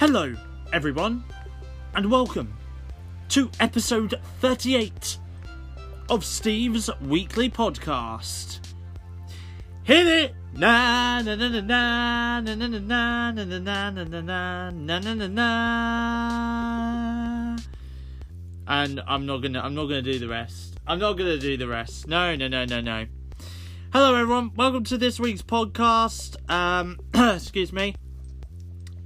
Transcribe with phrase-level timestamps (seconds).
[0.00, 0.34] Hello,
[0.72, 1.22] everyone,
[1.94, 2.54] and welcome
[3.28, 5.18] to episode 38
[6.08, 8.60] of Steve's weekly podcast.
[9.82, 10.34] Hit it!
[10.54, 15.14] Na na na na na na na na na na na na na na na
[15.14, 15.46] na na
[18.68, 20.78] And I'm not gonna I'm not gonna do the rest.
[20.86, 22.08] I'm not gonna do the rest.
[22.08, 23.04] No, no, no, no, no.
[23.92, 26.38] Hello everyone, welcome to this week's podcast.
[26.50, 26.98] Um
[27.36, 27.96] excuse me.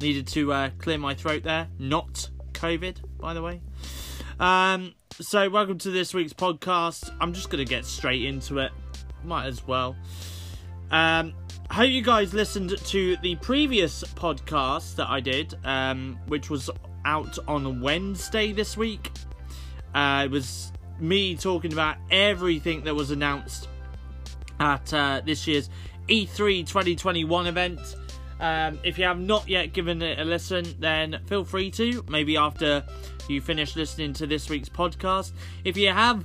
[0.05, 1.67] Needed to uh, clear my throat there.
[1.79, 3.63] Not COVID, by the way.
[4.39, 7.11] Um, so, welcome to this week's podcast.
[7.23, 8.71] I'm just going to get straight into it.
[9.25, 9.97] Might as well.
[10.91, 11.33] Um,
[11.71, 16.69] hope you guys listened to the previous podcast that I did, um, which was
[17.07, 19.11] out on Wednesday this week.
[19.95, 23.69] Uh, it was me talking about everything that was announced
[24.61, 25.71] at uh, this year's
[26.11, 27.81] E3 2021 event.
[28.41, 32.05] Um, if you have not yet given it a listen, then feel free to.
[32.09, 32.85] Maybe after
[33.29, 35.33] you finish listening to this week's podcast.
[35.65, 36.25] If you have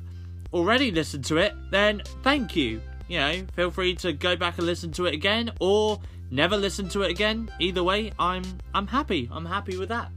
[0.54, 2.82] already listened to it, then thank you.
[3.08, 6.90] You know, feel free to go back and listen to it again, or never listen
[6.90, 7.50] to it again.
[7.60, 9.30] Either way, I'm I'm happy.
[9.32, 10.12] I'm happy with that.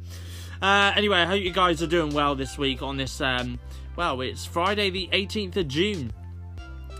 [0.60, 3.20] Uh, anyway, I hope you guys are doing well this week on this.
[3.20, 3.58] Um,
[3.96, 6.12] well, it's Friday the 18th of June.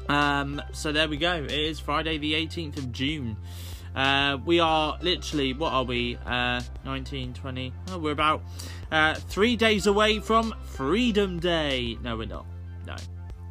[0.09, 1.35] Um, so there we go.
[1.45, 3.37] It is Friday the 18th of June.
[3.95, 6.17] Uh, we are literally, what are we?
[6.25, 7.73] Uh, 19, 20.
[7.89, 8.43] Oh, we're about
[8.91, 11.99] uh, three days away from Freedom Day.
[12.03, 12.47] No, we're not.
[12.87, 12.97] No.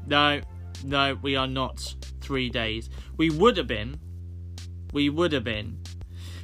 [0.08, 0.42] No.
[0.84, 2.90] No, we are not three days.
[3.18, 4.00] We would have been.
[4.94, 5.78] We would have been.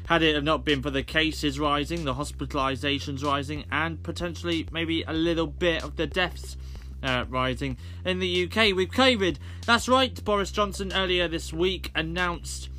[0.07, 5.11] Had it not been for the cases rising, the hospitalizations rising, and potentially maybe a
[5.11, 6.55] little bit of the deaths
[7.03, 9.37] uh, rising in the UK with COVID.
[9.65, 12.69] That's right, Boris Johnson earlier this week announced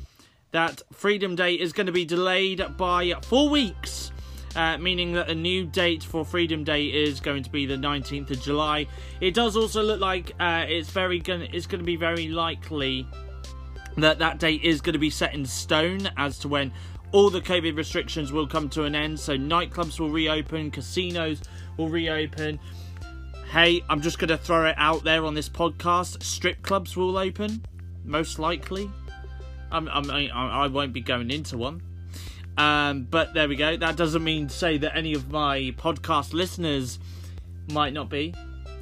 [0.51, 4.11] that Freedom Day is going to be delayed by four weeks.
[4.55, 8.31] Uh, meaning that a new date for Freedom Day is going to be the 19th
[8.31, 8.87] of July.
[9.21, 13.05] It does also look like uh, it's very gonna, it's going to be very likely
[13.97, 16.73] that that date is going to be set in stone as to when
[17.11, 19.19] all the COVID restrictions will come to an end.
[19.19, 21.41] So nightclubs will reopen, casinos
[21.77, 22.59] will reopen.
[23.51, 26.21] Hey, I'm just going to throw it out there on this podcast.
[26.23, 27.65] Strip clubs will open,
[28.03, 28.89] most likely.
[29.71, 31.81] I'm, I'm, I, won't be going into one.
[32.57, 33.77] Um, but there we go.
[33.77, 36.99] That doesn't mean to say that any of my podcast listeners
[37.71, 38.33] might not be.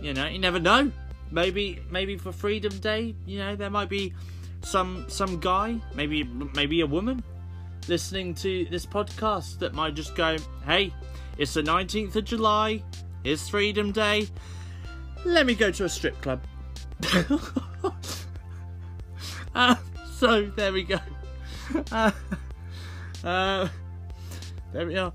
[0.01, 0.91] You know, you never know.
[1.29, 4.13] Maybe, maybe for Freedom Day, you know, there might be
[4.61, 7.23] some some guy, maybe maybe a woman,
[7.87, 10.93] listening to this podcast that might just go, "Hey,
[11.37, 12.83] it's the 19th of July.
[13.23, 14.27] It's Freedom Day.
[15.25, 16.41] Let me go to a strip club."
[19.55, 19.75] uh,
[20.19, 20.97] so there we go.
[21.91, 22.09] Uh,
[23.23, 23.67] uh,
[24.73, 25.13] there we are.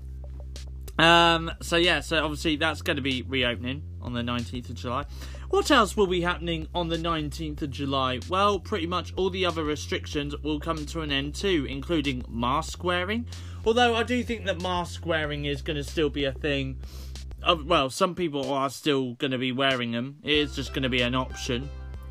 [0.97, 5.03] Um, so yeah, so obviously that's going to be reopening on the 19th of July.
[5.49, 8.21] What else will be happening on the 19th of July?
[8.29, 12.85] Well, pretty much all the other restrictions will come to an end too, including mask
[12.85, 13.25] wearing.
[13.65, 16.77] Although I do think that mask wearing is going to still be a thing.
[17.43, 20.19] Uh, well, some people are still going to be wearing them.
[20.23, 21.69] It is just going to be an option.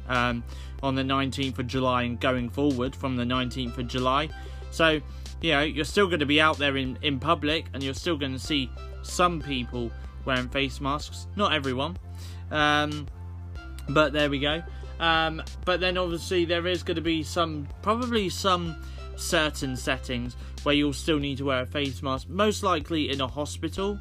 [0.09, 0.44] Um,
[0.82, 4.28] on the 19th of July and going forward from the 19th of July.
[4.70, 5.00] So,
[5.41, 8.16] you know, you're still going to be out there in, in public and you're still
[8.16, 8.70] going to see
[9.03, 9.91] some people
[10.25, 11.26] wearing face masks.
[11.37, 11.97] Not everyone.
[12.50, 13.06] Um,
[13.88, 14.62] but there we go.
[15.00, 18.76] Um, but then obviously there is going to be some, probably some
[19.16, 22.28] certain settings where you'll still need to wear a face mask.
[22.28, 23.98] Most likely in a hospital.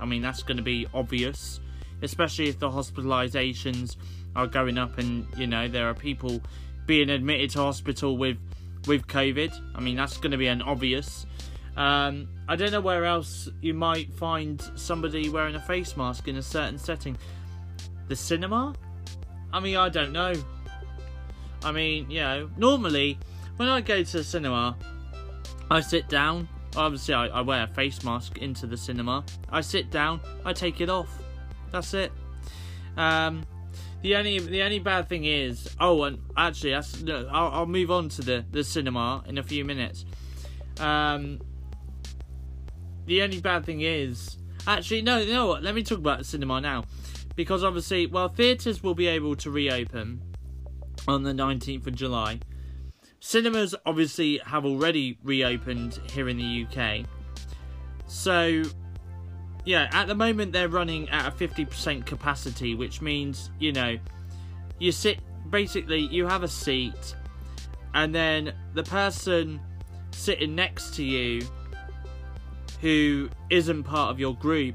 [0.00, 1.60] I mean, that's going to be obvious.
[2.02, 3.96] Especially if the hospitalizations
[4.36, 6.40] are going up, and you know there are people
[6.86, 8.38] being admitted to hospital with
[8.86, 9.52] with COVID.
[9.74, 11.26] I mean that's going to be an obvious.
[11.76, 16.36] Um, I don't know where else you might find somebody wearing a face mask in
[16.36, 17.16] a certain setting.
[18.08, 18.74] The cinema?
[19.52, 20.34] I mean, I don't know.
[21.64, 23.18] I mean, you know, normally
[23.56, 24.76] when I go to the cinema,
[25.70, 26.48] I sit down.
[26.76, 29.24] Obviously, I, I wear a face mask into the cinema.
[29.50, 31.10] I sit down, I take it off.
[31.70, 32.12] That's it.
[32.96, 33.44] Um,
[34.02, 38.08] the only the only bad thing is oh and actually that's I'll, I'll move on
[38.10, 40.04] to the the cinema in a few minutes.
[40.80, 41.40] Um,
[43.06, 46.24] the only bad thing is actually no you know what let me talk about the
[46.24, 46.84] cinema now
[47.36, 50.20] because obviously well theatres will be able to reopen
[51.08, 52.40] on the 19th of July.
[53.20, 57.06] Cinemas obviously have already reopened here in the UK.
[58.06, 58.64] So
[59.64, 63.98] yeah, at the moment they're running at a 50% capacity, which means, you know,
[64.78, 65.18] you sit,
[65.50, 67.14] basically, you have a seat,
[67.94, 69.60] and then the person
[70.10, 71.42] sitting next to you
[72.80, 74.74] who isn't part of your group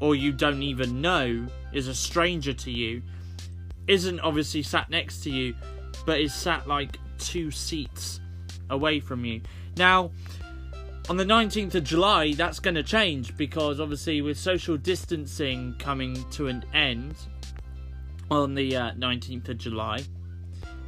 [0.00, 3.00] or you don't even know is a stranger to you
[3.86, 5.54] isn't obviously sat next to you
[6.04, 8.20] but is sat like two seats
[8.70, 9.40] away from you.
[9.76, 10.10] Now,
[11.10, 16.24] on the 19th of July, that's going to change because obviously, with social distancing coming
[16.30, 17.14] to an end
[18.30, 20.02] on the uh, 19th of July,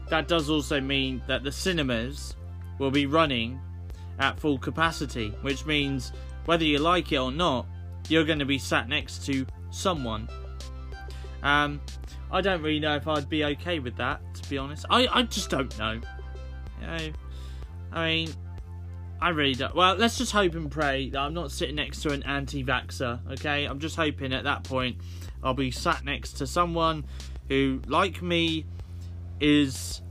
[0.09, 2.35] that does also mean that the cinemas
[2.79, 3.61] will be running
[4.19, 6.13] at full capacity, which means
[6.47, 7.67] whether you like it or not,
[8.09, 10.29] you're going to be sat next to someone.
[11.43, 11.81] Um,
[12.31, 14.87] I don't really know if I'd be okay with that, to be honest.
[14.89, 16.01] I, I just don't know.
[16.81, 17.13] You know,
[17.93, 18.31] I mean,
[19.21, 19.75] I really don't.
[19.75, 23.21] Well, let's just hope and pray that I'm not sitting next to an anti vaxxer,
[23.33, 23.65] okay?
[23.65, 24.99] I'm just hoping at that point
[25.43, 27.05] I'll be sat next to someone
[27.49, 28.67] who, like me,
[29.41, 30.03] is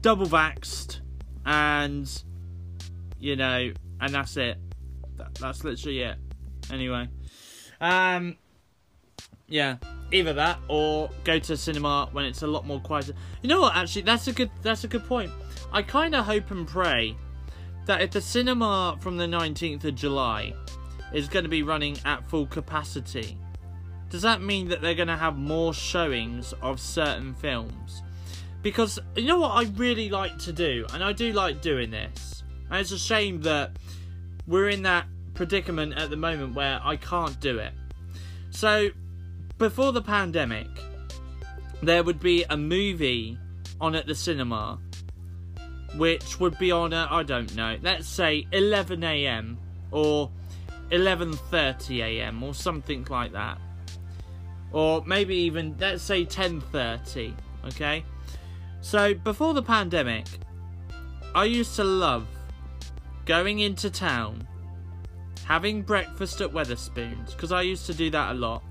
[0.00, 1.00] double vaxxed
[1.44, 2.22] and,
[3.18, 4.58] you know, and that's it.
[5.16, 6.16] That, that's literally it.
[6.70, 7.08] Anyway.
[7.80, 8.36] Um,
[9.48, 9.76] yeah,
[10.12, 13.14] either that or go to cinema when it's a lot more quieter.
[13.42, 13.76] You know what?
[13.76, 15.32] Actually, that's a good that's a good point.
[15.72, 17.16] I kind of hope and pray
[17.88, 20.52] that if the cinema from the 19th of July
[21.14, 23.38] is going to be running at full capacity,
[24.10, 28.02] does that mean that they're going to have more showings of certain films?
[28.60, 32.44] Because you know what I really like to do, and I do like doing this,
[32.70, 33.72] and it's a shame that
[34.46, 37.72] we're in that predicament at the moment where I can't do it.
[38.50, 38.90] So,
[39.56, 40.68] before the pandemic,
[41.82, 43.38] there would be a movie
[43.80, 44.78] on at the cinema
[45.96, 49.58] which would be on at, I don't know, let's say 11 a.m.
[49.90, 50.30] or
[50.90, 52.42] 11:30 a.m.
[52.42, 53.58] or something like that.
[54.72, 57.34] Or maybe even let's say 10:30,
[57.66, 58.04] okay?
[58.80, 60.26] So before the pandemic,
[61.34, 62.26] I used to love
[63.24, 64.46] going into town,
[65.44, 68.62] having breakfast at Wetherspoons because I used to do that a lot.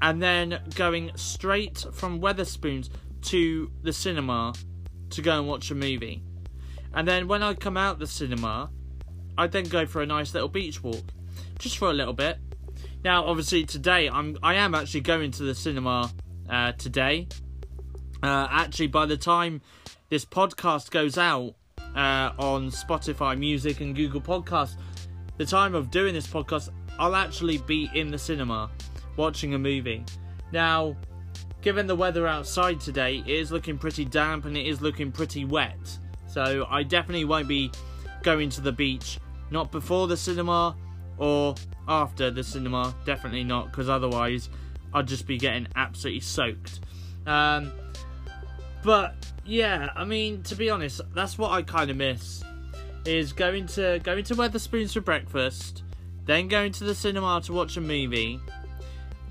[0.00, 2.90] And then going straight from Wetherspoons
[3.22, 4.52] to the cinema
[5.12, 6.22] to go and watch a movie.
[6.94, 8.70] And then when I come out the cinema,
[9.38, 11.04] I'd then go for a nice little beach walk,
[11.58, 12.38] just for a little bit.
[13.04, 16.12] Now, obviously, today I'm I am actually going to the cinema
[16.48, 17.28] uh, today.
[18.22, 19.60] Uh, actually, by the time
[20.08, 21.54] this podcast goes out
[21.96, 24.76] uh, on Spotify Music and Google Podcasts,
[25.38, 28.70] the time of doing this podcast, I'll actually be in the cinema
[29.16, 30.04] watching a movie.
[30.52, 30.96] Now,
[31.62, 35.44] given the weather outside today, it is looking pretty damp and it is looking pretty
[35.44, 35.98] wet.
[36.26, 37.70] So I definitely won't be
[38.22, 39.18] going to the beach,
[39.50, 40.76] not before the cinema
[41.18, 41.54] or
[41.88, 42.94] after the cinema.
[43.06, 44.50] Definitely not, because otherwise
[44.92, 46.80] I'd just be getting absolutely soaked.
[47.26, 47.72] Um,
[48.82, 52.42] but yeah, I mean, to be honest, that's what I kind of miss.
[53.04, 55.82] Is going to going to Wetherspoons for breakfast,
[56.24, 58.40] then going to the cinema to watch a movie,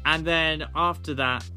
[0.06, 1.50] and then after that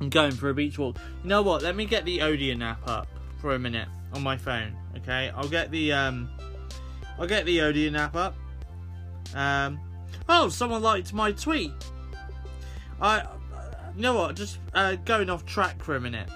[0.00, 0.98] I'm going for a beach walk.
[1.22, 1.62] You know what?
[1.62, 3.08] Let me get the Odeon app up
[3.38, 4.76] for a minute on my phone.
[4.96, 6.28] Okay, I'll get the um,
[7.18, 8.34] I'll get the Odeon app up.
[9.34, 9.80] Um,
[10.28, 11.72] oh, someone liked my tweet.
[13.00, 13.22] I,
[13.96, 14.36] you know what?
[14.36, 16.28] Just uh, going off track for a minute.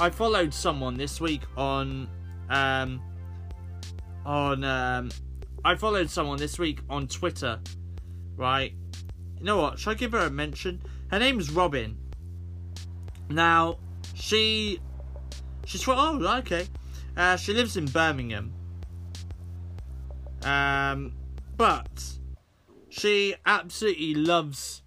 [0.00, 2.08] I followed someone this week on
[2.50, 3.00] um,
[4.24, 5.10] on um,
[5.64, 7.60] I followed someone this week on Twitter.
[8.36, 8.74] Right.
[9.38, 9.78] You know what?
[9.78, 10.82] Should I give her a mention?
[11.10, 11.96] Her name's Robin.
[13.34, 13.78] Now,
[14.14, 14.80] she
[15.64, 16.66] she's from oh okay,
[17.16, 18.52] uh, she lives in Birmingham.
[20.44, 21.14] Um,
[21.56, 22.04] but
[22.88, 24.82] she absolutely loves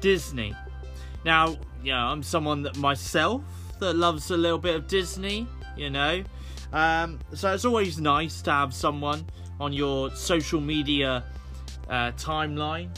[0.00, 0.54] Disney.
[1.24, 3.42] Now, yeah, I'm someone that myself
[3.80, 6.22] that loves a little bit of Disney, you know.
[6.72, 9.24] Um, so it's always nice to have someone
[9.58, 11.24] on your social media
[11.88, 12.90] uh, timeline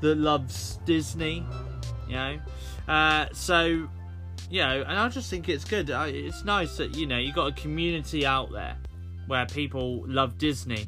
[0.00, 1.44] that loves Disney,
[2.06, 2.38] you know.
[2.88, 3.88] Uh, so
[4.50, 5.88] you know, and I just think it's good.
[5.88, 8.76] It's nice that you know you got a community out there
[9.28, 10.86] where people love Disney,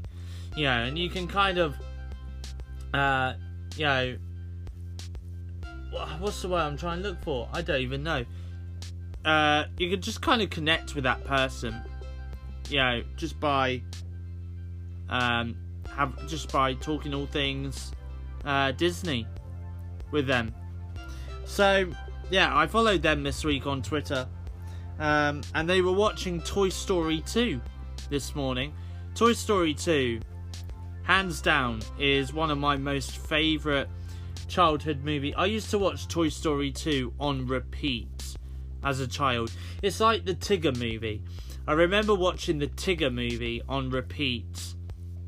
[0.57, 1.76] you know, and you can kind of,
[2.92, 3.35] uh,
[3.76, 4.16] you know,
[6.19, 7.49] what's the word I'm trying to look for?
[7.52, 8.25] I don't even know.
[9.25, 11.81] Uh, you can just kind of connect with that person,
[12.69, 13.81] you know, just by,
[15.09, 15.57] um,
[15.95, 17.92] have just by talking all things,
[18.45, 19.25] uh, Disney,
[20.11, 20.52] with them.
[21.45, 21.88] So
[22.33, 24.27] yeah, I followed them this week on Twitter,
[24.99, 27.61] um, and they were watching Toy Story 2
[28.09, 28.73] this morning.
[29.15, 30.19] Toy Story 2,
[31.03, 33.87] hands down, is one of my most favourite
[34.49, 35.35] childhood movie.
[35.35, 38.39] I used to watch Toy Story 2 on repeat
[38.83, 39.53] as a child.
[39.83, 41.23] It's like the Tigger movie.
[41.69, 44.75] I remember watching the Tigger movie on repeat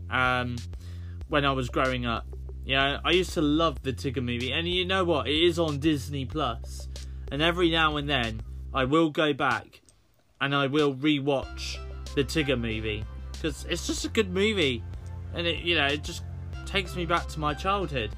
[0.09, 0.57] um,
[1.29, 2.27] when I was growing up.
[2.65, 5.29] Yeah, I used to love the Tigger movie, and you know what?
[5.29, 6.89] It is on Disney Plus,
[7.31, 9.81] and every now and then I will go back
[10.41, 11.79] and I will rewatch
[12.15, 14.83] the Tigger movie because it's just a good movie,
[15.35, 16.23] and it you know it just
[16.67, 18.11] takes me back to my childhood.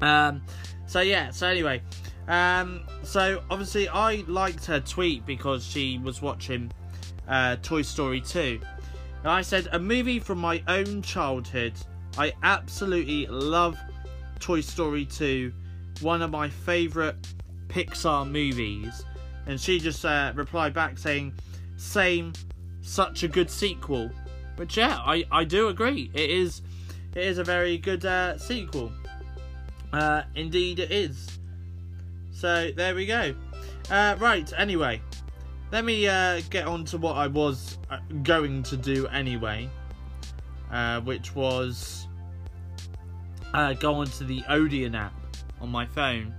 [0.00, 0.42] Um,
[0.86, 1.30] so yeah.
[1.30, 1.82] So anyway,
[2.28, 6.70] um, so obviously I liked her tweet because she was watching
[7.28, 8.60] uh, Toy Story 2.
[9.20, 11.72] And I said a movie from my own childhood.
[12.18, 13.78] I absolutely love
[14.38, 15.52] Toy Story 2,
[16.00, 17.16] one of my favourite
[17.68, 19.04] Pixar movies.
[19.46, 21.34] And she just uh, replied back saying,
[21.76, 22.32] "Same,
[22.80, 24.10] such a good sequel."
[24.56, 26.10] Which yeah, I, I do agree.
[26.14, 26.62] It is
[27.14, 28.92] it is a very good uh, sequel.
[29.92, 31.38] Uh, indeed, it is.
[32.32, 33.34] So there we go.
[33.90, 34.52] Uh, right.
[34.58, 35.00] Anyway,
[35.72, 39.70] let me uh, get on to what I was uh, going to do anyway,
[40.70, 42.06] uh, which was
[43.54, 45.14] uh, go onto the Odeon app
[45.60, 46.34] on my phone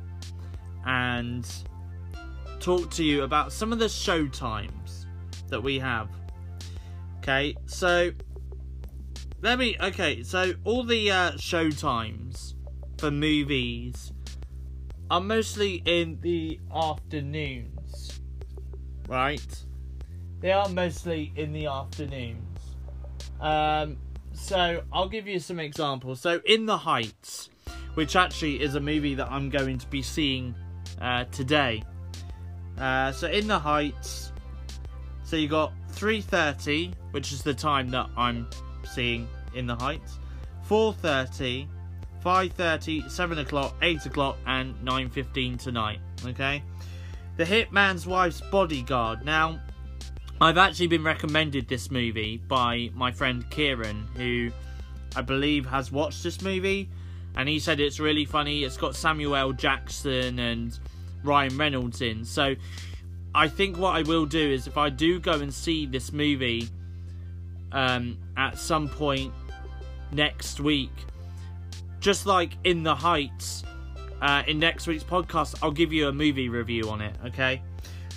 [0.85, 1.47] and
[2.59, 5.05] talk to you about some of the show times
[5.49, 6.09] that we have.
[7.19, 8.11] Okay, so
[9.41, 9.75] let me.
[9.81, 12.55] Okay, so all the uh, show times
[12.97, 14.11] for movies
[15.09, 18.21] are mostly in the afternoons,
[19.07, 19.65] right?
[20.39, 22.59] They are mostly in the afternoons.
[23.39, 23.97] Um,
[24.33, 26.21] so I'll give you some examples.
[26.21, 27.49] So, In the Heights,
[27.95, 30.55] which actually is a movie that I'm going to be seeing
[31.01, 31.83] uh, today.
[32.77, 34.31] Uh, so, In the Heights,
[35.23, 38.47] so you got 3:30, which is the time that I'm
[38.83, 40.19] seeing In the Heights.
[40.69, 41.67] 4:30,
[42.23, 45.99] 5.30, 7 o'clock, 8 o'clock, and 9.15 tonight.
[46.25, 46.61] Okay?
[47.37, 49.23] The Hitman's Wife's Bodyguard.
[49.23, 49.61] Now,
[50.41, 54.51] I've actually been recommended this movie by my friend Kieran, who
[55.15, 56.89] I believe has watched this movie,
[57.35, 58.63] and he said it's really funny.
[58.63, 60.77] It's got Samuel Jackson and
[61.27, 62.25] Ryan Reynolds in.
[62.25, 62.55] So,
[63.35, 66.69] I think what I will do is if I do go and see this movie
[67.71, 69.31] um, at some point
[70.11, 70.91] next week,
[71.99, 73.63] just like in the Heights,
[74.21, 77.15] uh, in next week's podcast, I'll give you a movie review on it.
[77.25, 77.61] Okay.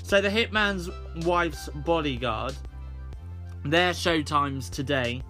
[0.02, 0.90] So the Hitman's
[1.26, 2.55] Wife's Bodyguard,
[3.64, 5.23] their show times today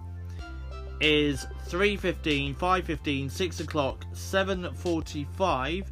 [1.01, 5.87] is 3.15, 5.15, 6 o'clock, 7.45,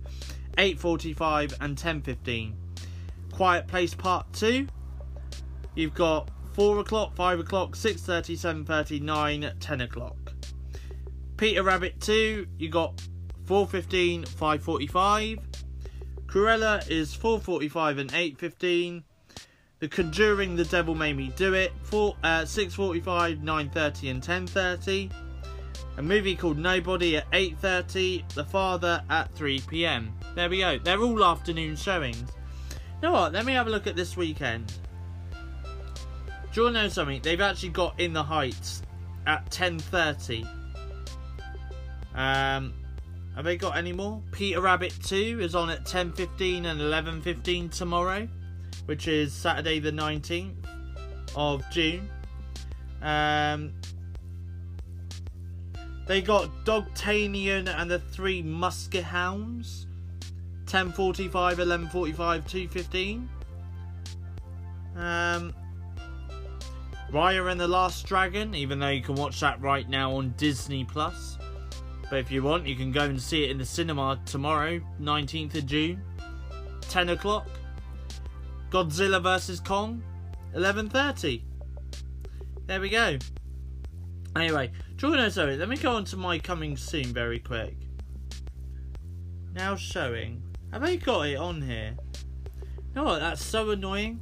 [0.59, 2.53] 8.45 and 10.15.
[3.31, 4.67] Quiet Place Part 2,
[5.73, 10.17] you've got 4 o'clock, 5 o'clock, 6.30, 7.30, 9, 10 o'clock.
[11.37, 12.97] Peter Rabbit 2, you got
[13.45, 15.39] 4.15, 5.45.
[16.25, 19.03] Cruella is 4.45 and 8.15.
[19.79, 25.11] The Conjuring, The Devil Made Me Do It, 4, uh, 6.45, 9.30 and 10.30.
[25.95, 28.33] A movie called Nobody at 8.30.
[28.33, 30.18] The Father at 3pm.
[30.39, 30.79] There we go.
[30.79, 32.23] They're all afternoon showings.
[32.71, 33.33] You know what?
[33.33, 34.71] Let me have a look at this weekend.
[36.53, 37.21] Do you know something?
[37.21, 38.81] They've actually got In the Heights
[39.27, 40.47] at 10.30.
[42.15, 42.73] Um,
[43.35, 44.23] have they got any more?
[44.31, 48.25] Peter Rabbit 2 is on at 10.15 and 11.15 tomorrow,
[48.85, 50.55] which is Saturday the 19th
[51.35, 52.09] of June.
[53.01, 53.73] Um,
[56.07, 59.85] they got Dogtanian and the Three Muskehounds,
[60.69, 63.27] 10.45, 11.45, 2.15.
[64.95, 65.53] Um,
[67.11, 70.85] Raya and the Last Dragon, even though you can watch that right now on Disney
[70.85, 71.39] Plus.
[72.07, 75.55] But if you want, you can go and see it in the cinema tomorrow, 19th
[75.55, 76.03] of June,
[76.81, 77.47] 10 o'clock.
[78.69, 80.03] Godzilla vs Kong,
[80.53, 81.41] 11:30.
[82.67, 83.17] There we go.
[84.35, 87.75] Anyway, Jordan, sorry, let me go on to my coming soon very quick.
[89.53, 90.48] Now showing.
[90.71, 91.95] Have they got it on here?
[92.53, 93.19] You know what?
[93.19, 94.19] That's so annoying.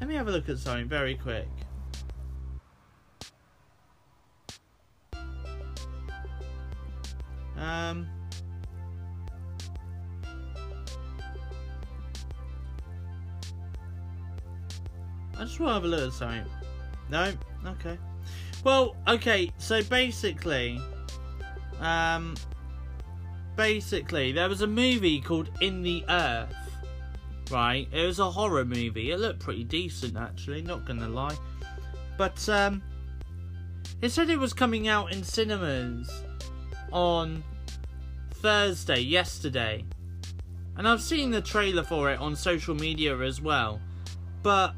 [0.00, 1.48] Let me have a look at something very quick.
[7.56, 8.08] Um,
[15.36, 16.46] I just want to have a look at something.
[17.10, 17.32] No?
[17.66, 17.98] Okay.
[18.64, 20.80] Well, okay, so basically,
[21.80, 22.34] um,
[23.60, 26.56] basically, there was a movie called In the Earth,
[27.50, 27.86] right?
[27.92, 29.10] It was a horror movie.
[29.10, 31.36] It looked pretty decent, actually, not gonna lie.
[32.16, 32.82] But, um,
[34.00, 36.10] it said it was coming out in cinemas
[36.90, 37.44] on
[38.36, 39.84] Thursday, yesterday.
[40.78, 43.78] And I've seen the trailer for it on social media as well.
[44.42, 44.72] But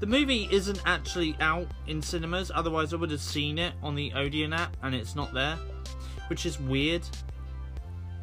[0.00, 2.52] the movie isn't actually out in cinemas.
[2.54, 5.56] Otherwise, I would have seen it on the Odeon app, and it's not there,
[6.28, 7.00] which is weird.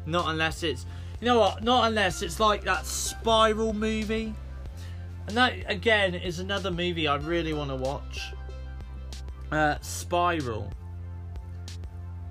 [0.06, 0.86] Not unless it's,
[1.20, 1.62] you know what?
[1.62, 4.34] Not unless it's like that Spiral movie,
[5.26, 8.32] and that again is another movie I really want to watch.
[9.52, 10.72] Uh, Spiral.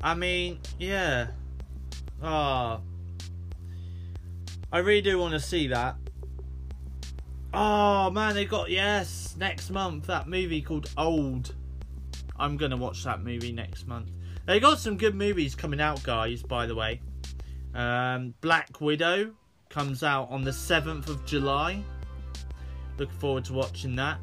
[0.01, 1.27] I mean, yeah.
[2.21, 2.79] Ah.
[4.71, 5.95] I really do want to see that.
[7.53, 11.55] Oh man, they got yes next month that movie called Old.
[12.38, 14.11] I'm gonna watch that movie next month.
[14.45, 16.43] They got some good movies coming out, guys.
[16.43, 17.01] By the way,
[17.79, 19.31] um, Black Widow
[19.69, 21.81] comes out on the seventh of July.
[22.98, 24.19] Looking forward to watching that.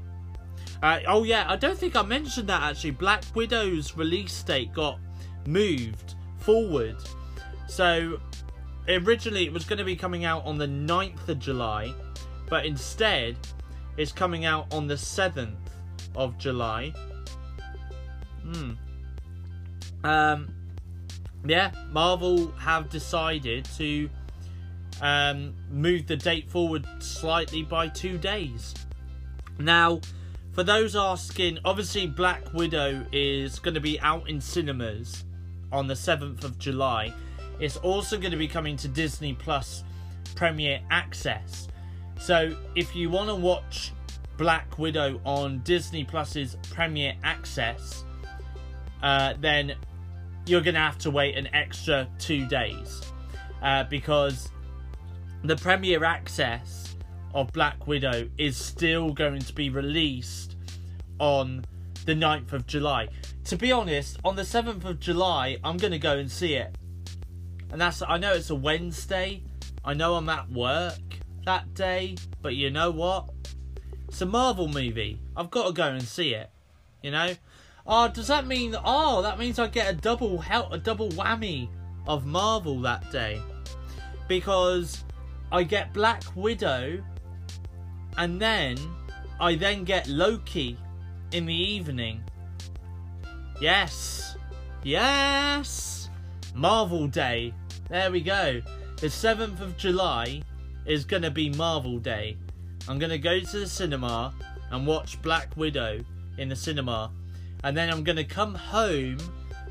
[0.83, 2.91] Uh, oh yeah, I don't think I mentioned that actually.
[2.91, 4.99] Black Widow's release date got
[5.47, 6.97] moved forward.
[7.67, 8.21] So
[8.89, 11.95] originally it was going to be coming out on the 9th of July,
[12.51, 13.39] but instead
[13.97, 15.57] it's coming out on the 7th
[16.15, 16.93] of July.
[18.43, 18.73] Hmm.
[20.05, 20.56] Um,
[21.49, 24.09] yeah, Marvel have decided to
[25.01, 28.75] um, move the date forward slightly by two days.
[29.59, 30.01] Now,
[30.53, 35.25] for those asking, obviously Black Widow is going to be out in cinemas
[35.73, 37.13] on the 7th of July.
[37.61, 39.85] It's also going to be coming to Disney Plus
[40.35, 41.69] Premier Access.
[42.19, 43.93] So if you want to watch
[44.37, 48.05] Black Widow on Disney Plus's Premier Access,
[49.03, 49.75] uh, then
[50.47, 53.03] you're going to have to wait an extra two days
[53.63, 54.51] uh, because
[55.43, 56.97] the Premier Access
[57.35, 60.57] of Black Widow is still going to be released
[61.19, 61.65] on
[62.05, 63.09] the 9th of July.
[63.45, 66.75] To be honest, on the 7th of July, I'm going to go and see it.
[67.71, 69.43] And that's, I know it's a Wednesday.
[69.85, 70.99] I know I'm at work
[71.45, 72.17] that day.
[72.41, 73.29] But you know what?
[74.09, 75.21] It's a Marvel movie.
[75.37, 76.51] I've got to go and see it.
[77.03, 77.35] You know?
[77.89, 81.69] Oh, does that mean, oh, that means I get a double help, a double whammy
[82.07, 83.41] of Marvel that day.
[84.29, 85.05] Because
[85.53, 87.03] I get Black Widow
[88.19, 88.77] and then
[89.39, 90.77] I then get Loki
[91.33, 92.23] in the evening.
[93.61, 94.37] Yes.
[94.83, 96.11] Yes.
[96.55, 97.55] Marvel Day.
[97.89, 98.63] There we go.
[98.97, 100.43] The 7th of July
[100.87, 102.37] is to be Marvel Day.
[102.89, 104.35] I'm to go to the cinema
[104.71, 106.01] and watch Black Widow
[106.39, 107.13] in the cinema.
[107.65, 109.19] And then I'm going to come home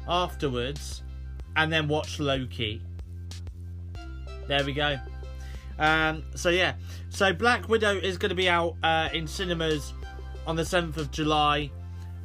[0.07, 1.03] afterwards
[1.55, 2.81] and then watch Loki.
[4.47, 4.97] There we go.
[5.79, 6.75] Um, so yeah,
[7.09, 9.93] so Black Widow is going to be out uh, in cinemas
[10.45, 11.71] on the 7th of July.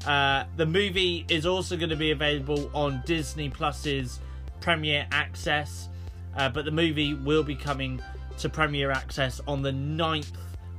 [0.06, 4.20] Uh, the movie is also going to be available on Disney Plus's
[4.60, 5.88] Premier Access,
[6.36, 8.00] uh, but the movie will be coming
[8.38, 10.32] to Premier Access on the 9th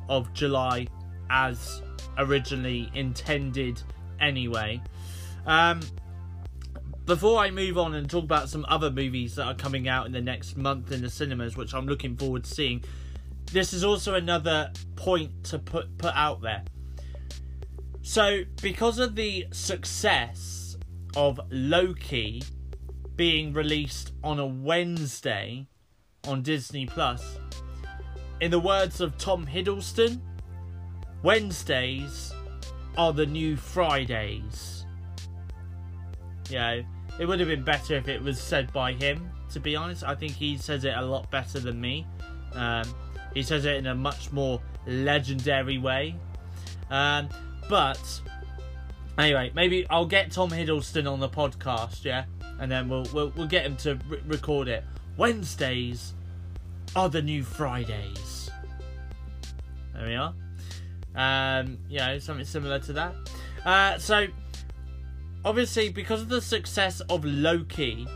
[0.10, 0.88] of July
[1.30, 1.82] as
[2.18, 3.82] originally intended
[4.22, 4.82] anyway.
[5.46, 5.82] Um,
[7.06, 10.12] before I move on and talk about some other movies that are coming out in
[10.12, 12.84] the next month in the cinemas, which I'm looking forward to seeing,
[13.52, 16.64] this is also another point to put put out there.
[18.02, 20.78] So, because of the success
[21.16, 22.42] of Loki
[23.16, 25.68] being released on a Wednesday
[26.28, 27.38] on Disney Plus,
[28.40, 30.20] in the words of Tom Hiddleston,
[31.24, 32.34] Wednesdays
[32.98, 34.86] are the new Fridays.
[36.52, 36.84] Know,
[37.20, 40.04] it would have been better if it was said by him, to be honest.
[40.04, 42.06] I think he says it a lot better than me.
[42.54, 42.84] Um,
[43.34, 46.16] he says it in a much more legendary way.
[46.90, 47.30] Um,
[47.70, 48.22] but
[49.18, 52.26] anyway, maybe I'll get Tom Hiddleston on the podcast, yeah,
[52.60, 54.84] and then we'll we'll, we'll get him to re- record it.
[55.16, 56.14] Wednesdays
[56.96, 58.50] are the new Fridays.
[59.94, 60.34] There we are.
[61.16, 63.16] Um, you know, something similar to that.
[63.66, 64.28] Uh, so
[65.44, 68.08] obviously, because of the success of Loki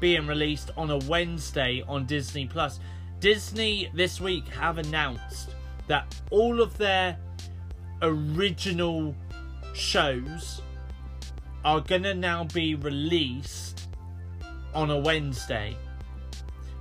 [0.00, 2.80] being released on a Wednesday on Disney Plus,
[3.20, 5.50] Disney this week have announced
[5.88, 7.16] that all of their
[8.02, 9.14] original
[9.74, 10.60] shows
[11.64, 13.88] are gonna now be released
[14.74, 15.76] on a Wednesday.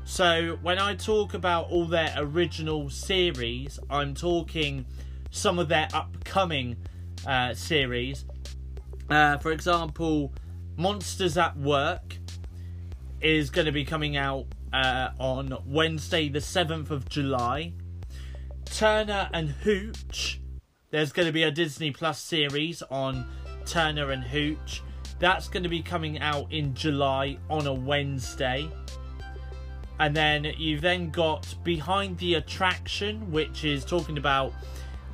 [0.04, 4.86] So when I talk about all their original series, I'm talking
[5.36, 6.76] some of their upcoming
[7.28, 8.26] uh, series.
[9.10, 10.34] Uh, for example,
[10.78, 12.18] Monsters at Work
[13.22, 17.74] is going to be coming out uh, on Wednesday, the 7th of July.
[18.66, 20.40] Turner and Hooch
[20.96, 23.28] there's going to be a Disney Plus series on
[23.66, 24.82] Turner and Hooch.
[25.20, 28.70] That's going to be coming out in July on a Wednesday.
[30.00, 34.54] And then you've then got Behind the Attraction, which is talking about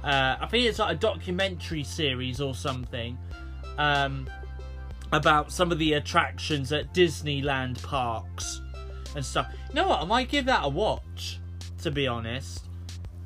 [0.04, 3.18] Uh, I think it's like a documentary series or something
[3.78, 4.28] um,
[5.12, 8.62] about some of the attractions at Disneyland parks
[9.16, 9.54] and stuff.
[9.70, 10.02] You know what?
[10.02, 11.40] I might give that a watch.
[11.84, 12.66] To be honest,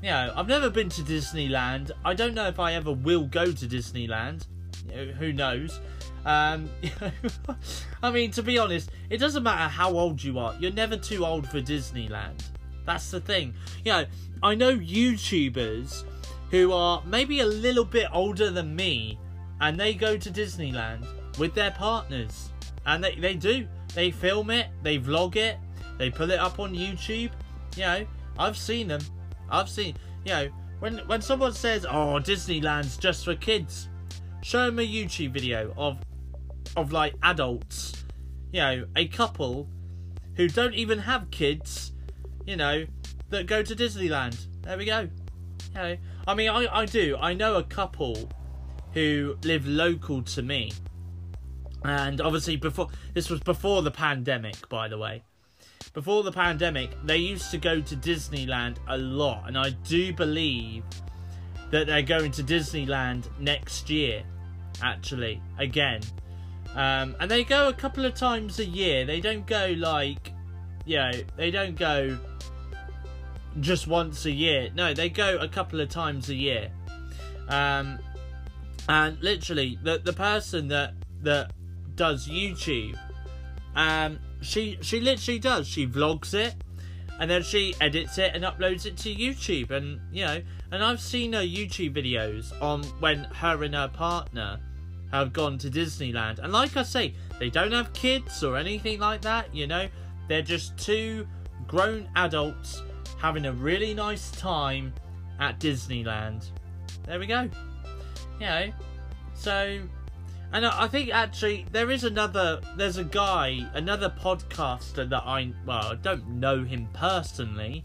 [0.01, 1.91] you know, I've never been to Disneyland.
[2.05, 4.47] I don't know if I ever will go to Disneyland.
[4.89, 5.81] You know, who knows?
[6.25, 6.69] Um,
[8.03, 10.55] I mean, to be honest, it doesn't matter how old you are.
[10.59, 12.43] You're never too old for Disneyland.
[12.85, 13.53] That's the thing.
[13.83, 14.05] You know,
[14.41, 16.05] I know YouTubers
[16.55, 19.19] who are maybe a little bit older than me,
[19.59, 21.05] and they go to Disneyland
[21.37, 22.49] with their partners,
[22.85, 23.67] and they they do.
[23.93, 25.57] They film it, they vlog it,
[25.97, 27.31] they pull it up on YouTube.
[27.75, 28.05] You know,
[28.39, 29.01] I've seen them.
[29.49, 30.47] I've seen, you know,
[30.79, 33.89] when when someone says, "Oh, Disneyland's just for kids,"
[34.41, 35.97] show them a YouTube video of
[36.77, 38.05] of like adults,
[38.53, 39.67] you know, a couple
[40.37, 41.91] who don't even have kids,
[42.45, 42.85] you know,
[43.29, 44.37] that go to Disneyland.
[44.61, 45.09] There we go.
[45.75, 47.17] I mean, I I do.
[47.19, 48.29] I know a couple
[48.93, 50.71] who live local to me,
[51.83, 55.23] and obviously before this was before the pandemic, by the way
[55.95, 60.83] before the pandemic, they used to go to Disneyland a lot, and I do believe
[61.71, 64.23] that they're going to Disneyland next year,
[64.83, 66.01] actually, again.
[66.75, 69.05] Um, and they go a couple of times a year.
[69.05, 70.33] They don't go like,
[70.85, 72.19] you know, they don't go
[73.59, 74.69] just once a year.
[74.75, 76.71] No, they go a couple of times a year.
[77.47, 77.99] Um,
[78.87, 81.51] and literally, the the person that that
[81.95, 82.97] does YouTube,
[83.75, 85.67] um, she she literally does.
[85.67, 86.55] She vlogs it,
[87.19, 89.71] and then she edits it and uploads it to YouTube.
[89.71, 90.41] And you know,
[90.71, 94.59] and I've seen her YouTube videos on when her and her partner
[95.11, 96.39] have gone to Disneyland.
[96.39, 99.53] And like I say, they don't have kids or anything like that.
[99.55, 99.87] You know,
[100.27, 101.27] they're just two
[101.67, 102.81] grown adults
[103.17, 104.93] having a really nice time
[105.39, 106.49] at Disneyland.
[107.05, 107.49] There we go.
[108.39, 108.73] You know,
[109.33, 109.81] so
[110.55, 112.61] and I think actually there is another.
[112.77, 117.83] There's a guy, another podcaster that I well, I don't know him personally,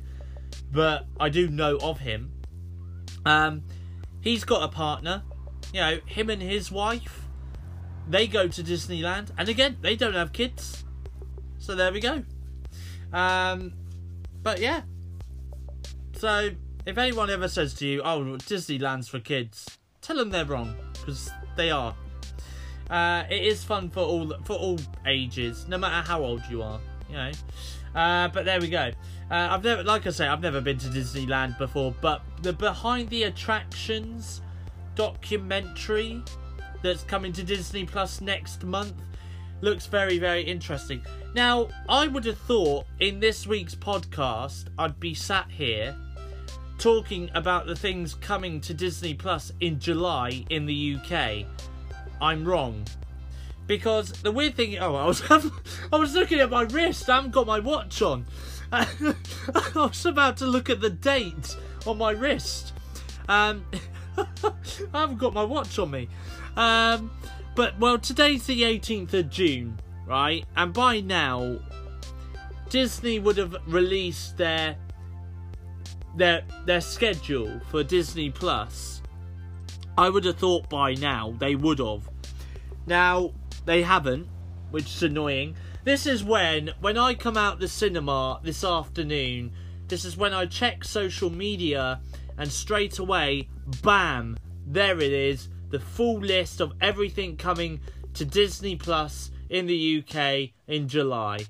[0.70, 2.30] but I do know of him.
[3.26, 3.62] Um,
[4.20, 5.24] he's got a partner.
[5.72, 7.22] You know, him and his wife.
[8.08, 10.84] They go to Disneyland, and again, they don't have kids.
[11.58, 12.22] So there we go.
[13.12, 13.72] Um,
[14.44, 14.82] but yeah.
[16.20, 16.50] So
[16.84, 21.30] if anyone ever says to you, "Oh, Disneyland's for kids," tell them they're wrong because
[21.56, 21.94] they are.
[22.90, 26.78] Uh, it is fun for all for all ages, no matter how old you are.
[27.08, 27.30] You know.
[27.94, 28.92] Uh, but there we go.
[29.30, 33.08] Uh, I've never, like I say, I've never been to Disneyland before, but the behind
[33.08, 34.42] the attractions
[34.96, 36.22] documentary
[36.82, 38.92] that's coming to Disney Plus next month
[39.62, 41.02] looks very, very interesting.
[41.34, 45.96] Now, I would have thought in this week's podcast I'd be sat here
[46.80, 51.46] talking about the things coming to Disney Plus in July in the UK
[52.20, 52.86] I'm wrong.
[53.66, 55.22] Because the weird thing, oh, I was
[55.92, 57.08] I was looking at my wrist.
[57.08, 58.26] I haven't got my watch on.
[58.72, 58.86] I
[59.74, 62.72] was about to look at the date on my wrist.
[63.28, 63.64] Um,
[64.16, 66.08] I haven't got my watch on me.
[66.56, 67.10] Um,
[67.54, 70.44] but well, today's the 18th of June, right?
[70.56, 71.58] And by now,
[72.68, 74.76] Disney would have released their
[76.16, 79.00] their their schedule for Disney Plus
[80.00, 82.08] I would have thought by now they would have.
[82.86, 83.32] Now,
[83.66, 84.28] they haven't,
[84.70, 85.56] which is annoying.
[85.84, 89.52] This is when, when I come out the cinema this afternoon,
[89.88, 92.00] this is when I check social media
[92.38, 93.48] and straight away,
[93.82, 97.80] bam, there it is, the full list of everything coming
[98.14, 101.40] to Disney Plus in the UK in July.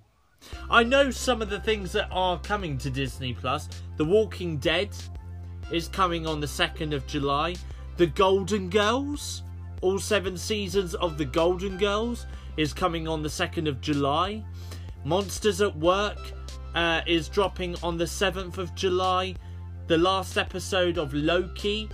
[0.71, 3.69] I know some of the things that are coming to Disney Plus.
[3.97, 4.91] The Walking Dead
[5.73, 7.57] is coming on the 2nd of July.
[7.97, 9.43] The Golden Girls,
[9.83, 12.27] all seven seasons of The Golden Girls,
[12.57, 14.45] is coming on the 2nd of July.
[15.05, 16.19] Monsters at Work
[16.75, 19.35] uh, is dropping on the 7th of July.
[19.87, 21.89] The last episode of Loki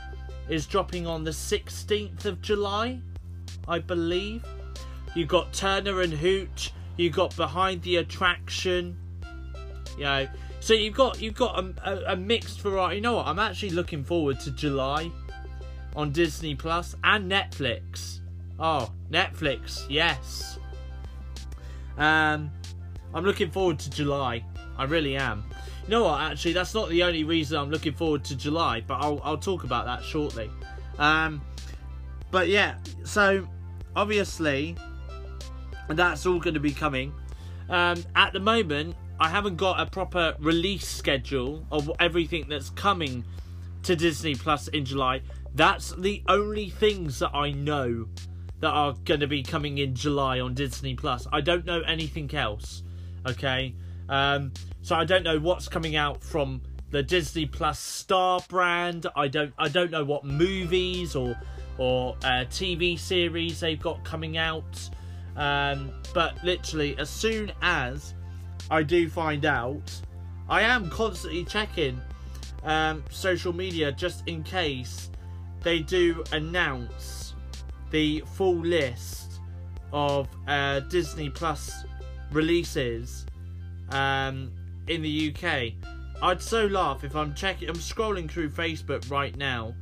[0.49, 3.01] is dropping on the 16th of July,
[3.67, 4.45] I believe.
[5.15, 6.73] You got Turner and Hooch.
[6.97, 8.97] You got Behind the Attraction.
[9.97, 10.29] You know,
[10.61, 12.97] so you've got you've got a, a, a mixed variety.
[12.97, 13.27] You know what?
[13.27, 15.11] I'm actually looking forward to July
[15.95, 18.21] on Disney Plus and Netflix.
[18.59, 20.59] Oh, Netflix, yes.
[21.99, 22.51] Um,
[23.15, 24.45] I'm looking forward to July.
[24.77, 25.45] I really am.
[25.85, 26.21] You know what?
[26.21, 29.65] Actually, that's not the only reason I'm looking forward to July, but I'll I'll talk
[29.65, 30.51] about that shortly.
[30.99, 31.41] Um,
[32.31, 33.47] but yeah, so
[33.95, 34.77] obviously
[35.95, 37.13] that's all going to be coming.
[37.69, 43.25] Um, at the moment, I haven't got a proper release schedule of everything that's coming
[43.85, 45.23] to Disney Plus in July.
[45.55, 48.09] That's the only things that I know
[48.61, 51.27] that are going to be coming in July on Disney Plus.
[51.33, 52.83] I don't know anything else.
[53.29, 53.75] Okay,
[54.09, 59.07] um, so I don't know what's coming out from the Disney Plus Star brand.
[59.17, 61.37] I don't I don't know what movies or
[61.79, 64.91] or uh, TV series they've got coming out.
[65.37, 68.15] Um, but literally, as soon as
[68.71, 69.93] I do find out,
[70.49, 72.01] I am constantly checking
[72.65, 75.11] um, social media just in case
[75.63, 77.35] they do announce
[77.91, 79.41] the full list
[79.93, 81.85] of uh, Disney Plus
[82.33, 83.27] releases
[83.91, 84.53] um,
[84.89, 85.73] in the UK.
[86.23, 89.75] I'd so laugh if I'm checking, I'm scrolling through Facebook right now,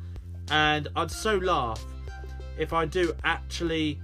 [0.50, 1.82] and I'd so laugh
[2.58, 4.00] if I do actually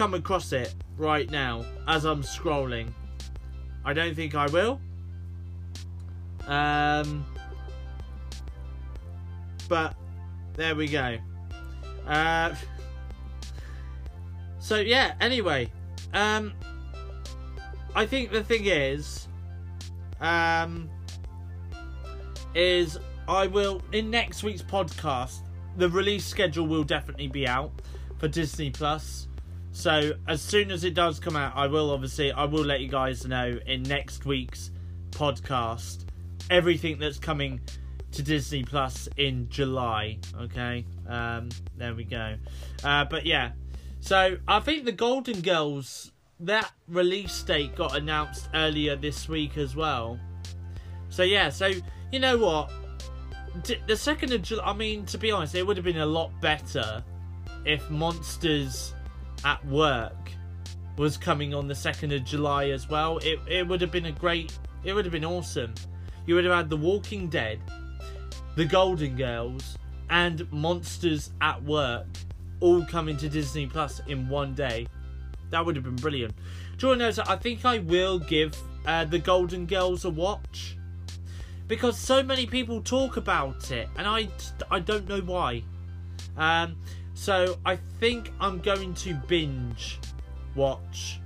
[0.00, 2.90] come across it right now as I'm scrolling.
[3.84, 4.80] I don't think I will.
[6.46, 7.26] Um,
[9.68, 9.94] but
[10.56, 11.18] there we go.
[12.06, 12.54] Uh,
[14.58, 15.16] so yeah.
[15.20, 15.70] Anyway,
[16.14, 16.54] um,
[17.94, 19.28] I think the thing is,
[20.22, 20.88] um,
[22.54, 25.40] is I will in next week's podcast.
[25.76, 27.70] The release schedule will definitely be out
[28.16, 29.26] for Disney Plus.
[29.72, 32.88] So as soon as it does come out, I will obviously I will let you
[32.88, 34.70] guys know in next week's
[35.10, 36.04] podcast
[36.50, 37.60] everything that's coming
[38.12, 40.18] to Disney Plus in July.
[40.40, 42.36] Okay, um, there we go.
[42.82, 43.52] Uh, but yeah,
[44.00, 49.76] so I think the Golden Girls that release date got announced earlier this week as
[49.76, 50.18] well.
[51.10, 51.70] So yeah, so
[52.10, 52.72] you know what,
[53.86, 54.64] the second of July.
[54.64, 57.04] I mean, to be honest, it would have been a lot better
[57.64, 58.94] if Monsters
[59.44, 60.32] at Work
[60.96, 63.18] was coming on the second of July as well.
[63.18, 64.58] It it would have been a great.
[64.84, 65.74] It would have been awesome.
[66.26, 67.58] You would have had The Walking Dead,
[68.56, 69.76] The Golden Girls,
[70.10, 72.06] and Monsters at Work
[72.60, 74.86] all coming to Disney Plus in one day.
[75.50, 76.34] That would have been brilliant.
[76.76, 80.76] Jordan knows I think I will give uh, The Golden Girls a watch
[81.66, 84.28] because so many people talk about it, and I
[84.70, 85.62] I don't know why.
[86.36, 86.76] Um,
[87.14, 89.98] so I think I'm going to binge
[90.54, 91.20] watch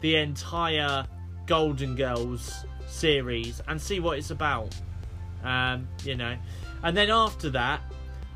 [0.00, 1.06] the entire
[1.46, 4.74] Golden Girls series and see what it's about.
[5.42, 6.36] Um, you know,
[6.82, 7.80] and then after that,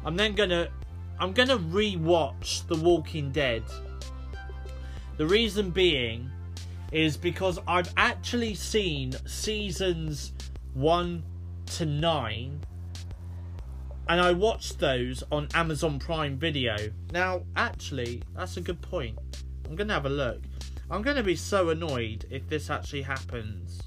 [0.05, 0.69] I'm then gonna
[1.19, 3.63] I'm gonna re-watch The Walking Dead.
[5.17, 6.31] The reason being
[6.93, 10.33] is because I've actually seen seasons
[10.75, 11.23] one
[11.67, 12.61] to nine
[14.09, 16.77] and I watched those on Amazon Prime Video.
[17.13, 19.19] Now, actually, that's a good point.
[19.65, 20.43] I'm going to have a look.
[20.91, 23.81] I'm going to be so annoyed if this actually happens.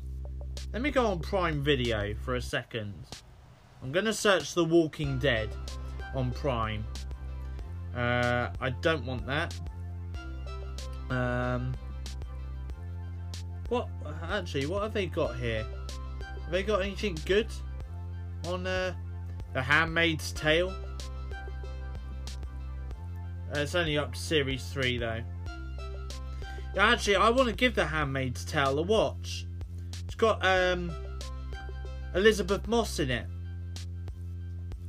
[0.73, 2.93] Let me go on Prime Video for a second.
[3.83, 5.49] I'm going to search The Walking Dead
[6.15, 6.83] on Prime.
[7.95, 9.53] Uh, I don't want that.
[11.11, 11.75] Um,
[13.69, 13.87] what?
[14.23, 15.65] Actually, what have they got here?
[16.41, 17.47] Have they got anything good
[18.47, 18.93] on uh,
[19.57, 20.69] The Handmaid's Tale?
[23.49, 25.23] Uh, it's only up to series 3 though.
[26.77, 29.47] Actually, I want to give The Handmaid's Tale a watch.
[30.05, 30.91] It's got um,
[32.13, 33.25] Elisabeth Moss in it.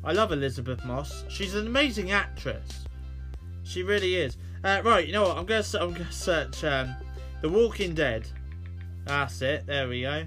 [0.05, 1.25] I love Elisabeth Moss.
[1.31, 2.85] She's an amazing actress.
[3.63, 4.37] She really is.
[4.63, 5.39] Uh, right, you know what?
[5.39, 6.95] I'm gonna I'm gonna search um,
[7.41, 8.29] The Walking Dead.
[9.07, 9.65] That's it.
[9.67, 10.27] There we go.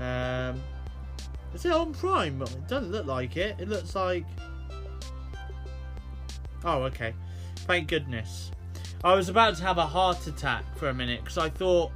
[0.00, 0.62] Um,
[1.54, 2.42] is it on Prime?
[2.42, 3.56] It doesn't look like it.
[3.58, 4.24] It looks like.
[6.64, 7.14] Oh, okay.
[7.66, 8.50] Thank goodness.
[9.04, 11.92] I was about to have a heart attack for a minute because I thought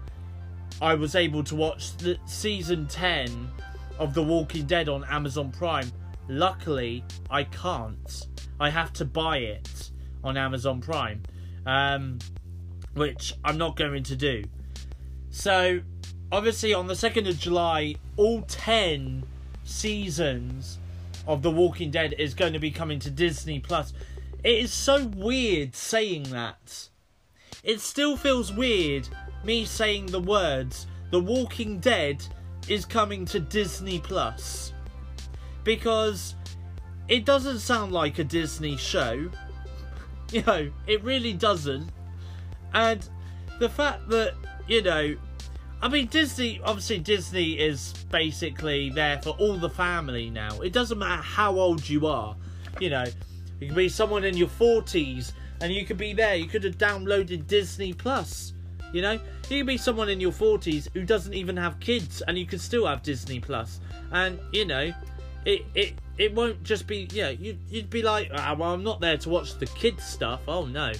[0.81, 3.49] I was able to watch the season 10
[3.99, 5.90] of The Walking Dead on Amazon Prime.
[6.29, 8.27] Luckily, I can't.
[8.61, 9.90] I have to buy it
[10.23, 11.23] on Amazon Prime,
[11.66, 12.18] um,
[12.94, 14.44] which I'm not going to do.
[15.31, 15.81] So,
[16.31, 19.25] obviously, on the 2nd of July, all 10
[19.69, 20.79] seasons
[21.27, 23.93] of The Walking Dead is going to be coming to Disney Plus.
[24.43, 26.89] It is so weird saying that.
[27.63, 29.09] It still feels weird
[29.45, 32.25] me saying the words The Walking Dead
[32.69, 34.73] is coming to Disney Plus.
[35.65, 36.35] Because
[37.09, 39.31] it doesn't sound like a Disney show.
[40.31, 41.89] You know, it really doesn't.
[42.75, 43.09] And
[43.61, 44.35] the fact that,
[44.67, 45.17] you know,
[45.81, 50.61] I mean, Disney, obviously, Disney is basically there for all the family now.
[50.61, 52.35] It doesn't matter how old you are.
[52.81, 53.05] You know,
[53.61, 56.35] you can be someone in your 40s and you could be there.
[56.35, 58.55] You could have downloaded Disney Plus.
[58.93, 59.12] You know,
[59.49, 62.61] you could be someone in your 40s who doesn't even have kids and you could
[62.61, 63.81] still have Disney Plus.
[64.11, 64.93] And, you know,
[65.45, 67.09] it it it won't just be.
[67.12, 70.41] You you'd be like, ah, well, I'm not there to watch the kids stuff.
[70.49, 70.93] Oh no,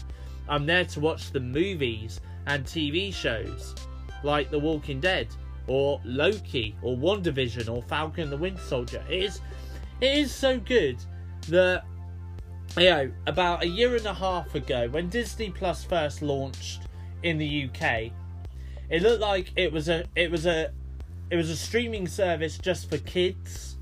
[0.49, 3.75] I'm there to watch the movies and TV shows
[4.23, 5.29] like The Walking Dead
[5.67, 9.05] or Loki or WandaVision or Falcon the Winter Soldier.
[9.09, 9.41] It is
[10.01, 10.97] it is so good
[11.49, 11.85] that
[12.77, 16.83] you know about a year and a half ago when Disney Plus first launched
[17.23, 18.11] in the UK,
[18.91, 20.73] it looked like it was a it was a
[21.31, 23.77] it was a streaming service just for kids.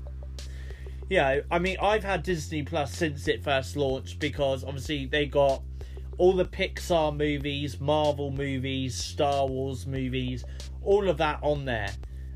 [1.09, 5.25] You know, I mean, I've had Disney Plus since it first launched because obviously they
[5.25, 5.63] got
[6.17, 10.43] all the Pixar movies, Marvel movies, Star Wars movies,
[10.83, 11.89] all of that on there.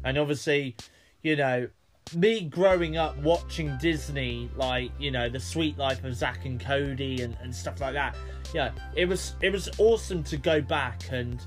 [0.04, 0.76] And obviously,
[1.22, 1.68] you know,
[2.16, 7.22] me growing up watching Disney, like, you know, the suite life of Zack and Cody
[7.22, 8.16] and, and stuff like that.
[8.54, 11.42] Yeah, it was it was awesome to go back and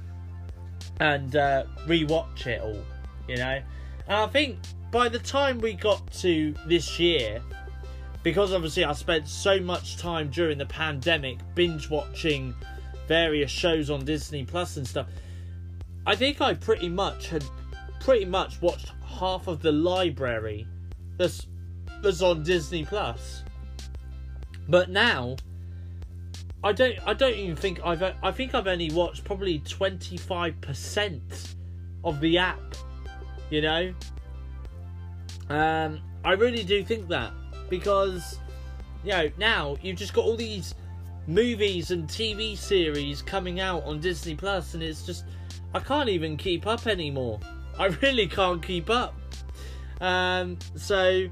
[1.01, 2.83] and uh, rewatch it all,
[3.29, 3.61] you know.
[4.07, 4.59] And I think
[4.91, 7.43] by the time we got to this year,
[8.25, 12.55] because obviously I spent so much time during the pandemic binge watching
[13.07, 15.07] various shows on Disney Plus and stuff,
[16.07, 17.45] I think I pretty much had
[18.01, 20.67] pretty much watched half of the library
[21.19, 21.47] that's
[22.03, 23.45] that's on Disney Plus.
[24.69, 25.37] But now
[26.65, 31.55] I don't I don't even think I've I think I've only watched probably 25%
[32.05, 32.75] of the app,
[33.51, 33.95] you know?
[35.51, 37.33] Um I really do think that
[37.79, 38.39] because
[39.03, 40.75] you know, now you've just got all these
[41.27, 45.25] movies and TV series coming out on Disney Plus and it's just
[45.75, 47.41] I can't even keep up anymore.
[47.79, 49.15] I really can't keep up.
[50.01, 51.27] Um so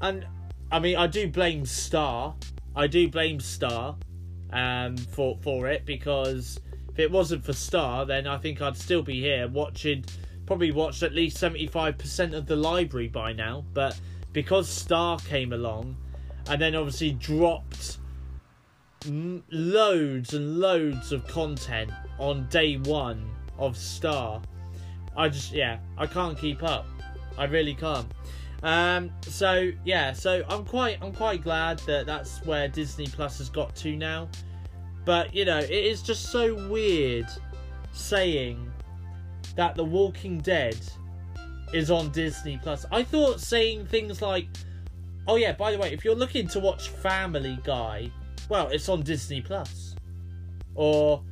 [0.00, 0.26] and
[0.70, 2.34] I mean I do blame Star.
[2.76, 3.96] I do blame Star
[4.52, 9.02] um, for for it because if it wasn't for Star, then I think I'd still
[9.02, 10.04] be here watching.
[10.44, 13.98] Probably watched at least seventy five percent of the library by now, but
[14.32, 15.96] because Star came along,
[16.48, 17.98] and then obviously dropped
[19.06, 24.42] m- loads and loads of content on day one of Star,
[25.16, 26.86] I just yeah I can't keep up.
[27.38, 28.06] I really can't.
[28.62, 33.50] Um, so yeah, so I'm quite I'm quite glad that that's where Disney Plus has
[33.50, 34.28] got to now.
[35.04, 37.26] But you know, it is just so weird
[37.92, 38.70] saying
[39.56, 40.78] that The Walking Dead
[41.72, 42.84] is on Disney Plus.
[42.90, 44.48] I thought saying things like,
[45.26, 48.10] "Oh yeah, by the way, if you're looking to watch Family Guy,
[48.48, 49.96] well, it's on Disney Plus,"
[50.74, 51.22] or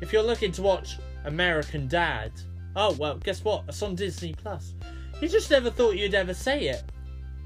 [0.00, 2.32] if you're looking to watch American Dad,
[2.74, 3.64] oh well, guess what?
[3.68, 4.74] It's on Disney Plus.
[5.20, 6.82] You just never thought you'd ever say it.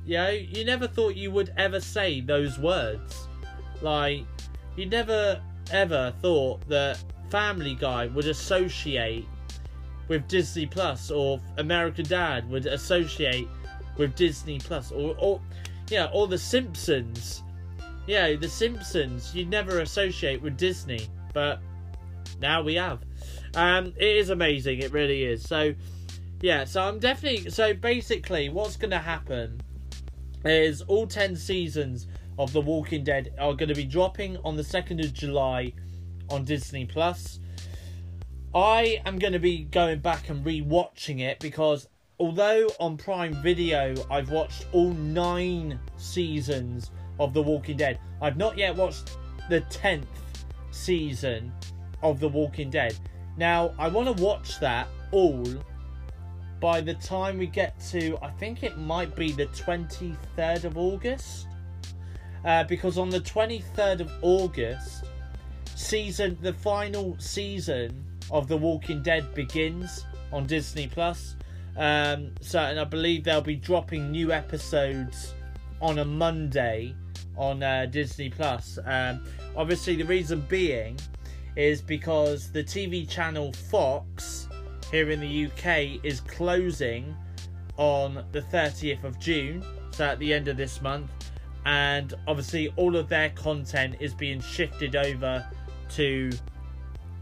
[0.04, 3.28] You know, you never thought you would ever say those words.
[3.80, 4.24] Like,
[4.76, 9.26] you never ever thought that Family Guy would associate
[10.10, 13.46] with Disney Plus or American Dad would associate
[13.96, 15.40] with Disney Plus or, or
[15.88, 17.44] yeah, or The Simpsons.
[18.08, 21.60] Yeah, The Simpsons you'd never associate with Disney, but
[22.40, 23.04] now we have.
[23.54, 25.44] Um, it is amazing, it really is.
[25.44, 25.74] So,
[26.42, 29.60] yeah, so I'm definitely so basically what's to happen
[30.44, 35.04] is all 10 seasons of The Walking Dead are to be dropping on the 2nd
[35.04, 35.72] of July
[36.30, 37.38] on Disney Plus.
[38.54, 43.94] I am going to be going back and re-watching it because although on Prime Video
[44.10, 49.16] I've watched all 9 seasons of The Walking Dead, I've not yet watched
[49.48, 50.06] the 10th
[50.72, 51.52] season
[52.02, 52.98] of The Walking Dead.
[53.36, 55.46] Now, I want to watch that all
[56.58, 61.46] by the time we get to, I think it might be the 23rd of August.
[62.44, 65.04] Uh, because on the 23rd of August,
[65.76, 71.36] season the final season of The Walking Dead begins on Disney Plus.
[71.76, 75.34] Um, so, and I believe they'll be dropping new episodes
[75.80, 76.94] on a Monday
[77.36, 78.78] on uh, Disney Plus.
[78.84, 79.24] Um,
[79.56, 80.98] obviously, the reason being
[81.56, 84.48] is because the TV channel Fox
[84.90, 87.16] here in the UK is closing
[87.76, 91.10] on the 30th of June, so at the end of this month,
[91.64, 95.46] and obviously all of their content is being shifted over
[95.90, 96.30] to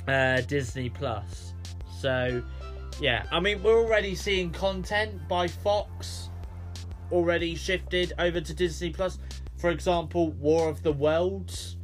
[0.08, 1.54] uh, Disney Plus.
[2.00, 2.42] So,
[3.00, 6.30] yeah, I mean, we're already seeing content by Fox
[7.10, 9.18] already shifted over to Disney Plus.
[9.58, 11.76] For example, War of the Worlds.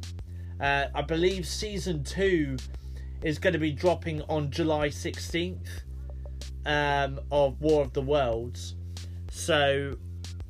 [0.59, 2.57] Uh, I believe season two
[3.21, 5.67] is going to be dropping on July 16th
[6.65, 8.75] um, of War of the Worlds.
[9.31, 9.97] So,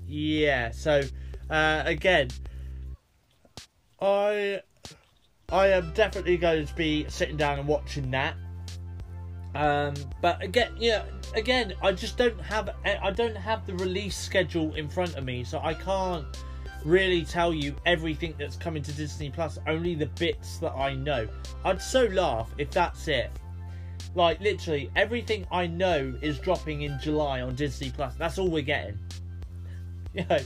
[0.06, 0.72] yeah.
[0.72, 1.02] So,
[1.50, 2.30] uh, again,
[4.00, 4.62] I
[5.52, 8.36] I am definitely going to be sitting down and watching that.
[9.54, 14.74] Um, but again, yeah, again, I just don't have I don't have the release schedule
[14.76, 16.26] in front of me, so I can't
[16.84, 19.58] really tell you everything that's coming to Disney Plus.
[19.68, 21.28] Only the bits that I know.
[21.64, 23.32] I'd so laugh if that's it.
[24.14, 28.16] Like literally everything I know is dropping in July on Disney Plus.
[28.16, 29.00] That's all we're getting.
[30.14, 30.40] You know,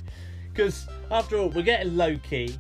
[0.52, 2.58] because after all, we're getting Loki,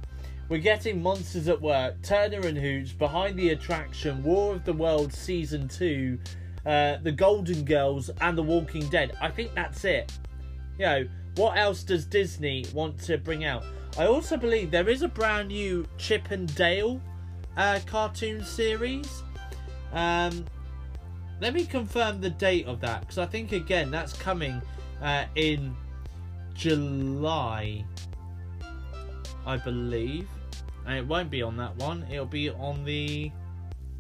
[0.49, 5.15] we're getting Monsters at Work, Turner and Hooch, Behind the Attraction, War of the Worlds
[5.15, 6.17] Season 2,
[6.65, 9.15] uh, The Golden Girls, and The Walking Dead.
[9.21, 10.11] I think that's it.
[10.79, 13.63] You know, what else does Disney want to bring out?
[13.97, 16.99] I also believe there is a brand new Chip and Dale
[17.55, 19.23] uh, cartoon series.
[19.93, 20.45] Um,
[21.39, 24.61] let me confirm the date of that because I think again that's coming
[25.01, 25.75] uh, in
[26.53, 27.85] July,
[29.45, 30.27] I believe,
[30.85, 32.05] and it won't be on that one.
[32.11, 33.31] It'll be on the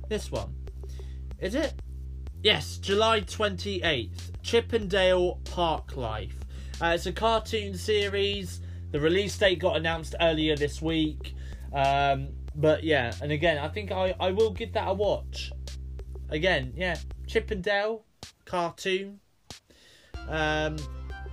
[0.07, 0.55] this one.
[1.39, 1.73] Is it?
[2.41, 4.31] Yes, July twenty eighth.
[4.41, 6.35] Chip and Dale Park Life.
[6.81, 8.61] Uh, it's a cartoon series.
[8.91, 11.35] The release date got announced earlier this week.
[11.73, 15.51] Um, but yeah, and again, I think I, I will give that a watch.
[16.29, 18.03] Again, yeah, Chip and Dale
[18.45, 19.19] cartoon.
[20.27, 20.77] Um,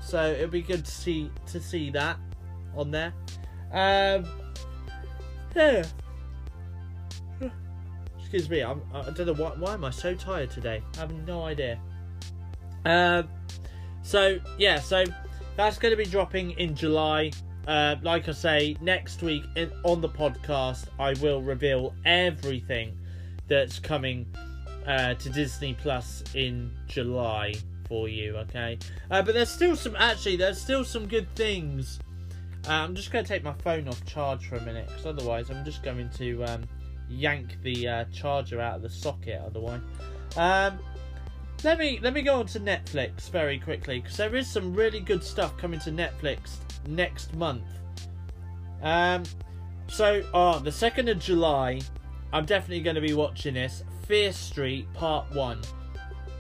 [0.01, 2.19] so it'll be good to see to see that
[2.77, 3.15] on there.
[3.73, 4.27] Um,
[5.57, 5.85] yeah.
[8.19, 9.51] Excuse me, I'm, I don't know why.
[9.51, 10.83] Why am I so tired today?
[10.97, 11.79] I have no idea.
[12.85, 13.29] Um,
[14.03, 15.05] so yeah, so
[15.57, 17.31] that's going to be dropping in July.
[17.67, 22.97] Uh, like I say, next week in, on the podcast, I will reveal everything
[23.49, 24.27] that's coming
[24.87, 27.55] uh, to Disney Plus in July
[27.89, 28.37] for you.
[28.37, 28.79] Okay,
[29.11, 29.97] uh, but there's still some.
[29.97, 31.99] Actually, there's still some good things.
[32.69, 35.51] Uh, I'm just going to take my phone off charge for a minute, because otherwise,
[35.51, 36.65] I'm just going to um,
[37.09, 39.41] yank the uh, charger out of the socket.
[39.45, 39.81] Otherwise,
[40.37, 40.79] um,
[41.65, 45.01] let me let me go on to Netflix very quickly because there is some really
[45.01, 46.57] good stuff coming to Netflix
[46.89, 47.65] next month.
[48.83, 49.23] Um,
[49.89, 51.81] so oh, the second of July,
[52.33, 53.85] I'm definitely going to be watching this.
[54.07, 55.61] Fear Street Part One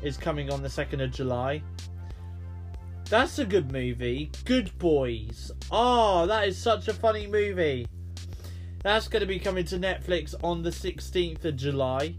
[0.02, 1.62] is coming on the second of July.
[3.08, 4.32] That's a good movie.
[4.44, 5.52] Good Boys.
[5.70, 7.86] Oh, that is such a funny movie.
[8.82, 12.16] That's going to be coming to Netflix on the 16th of July.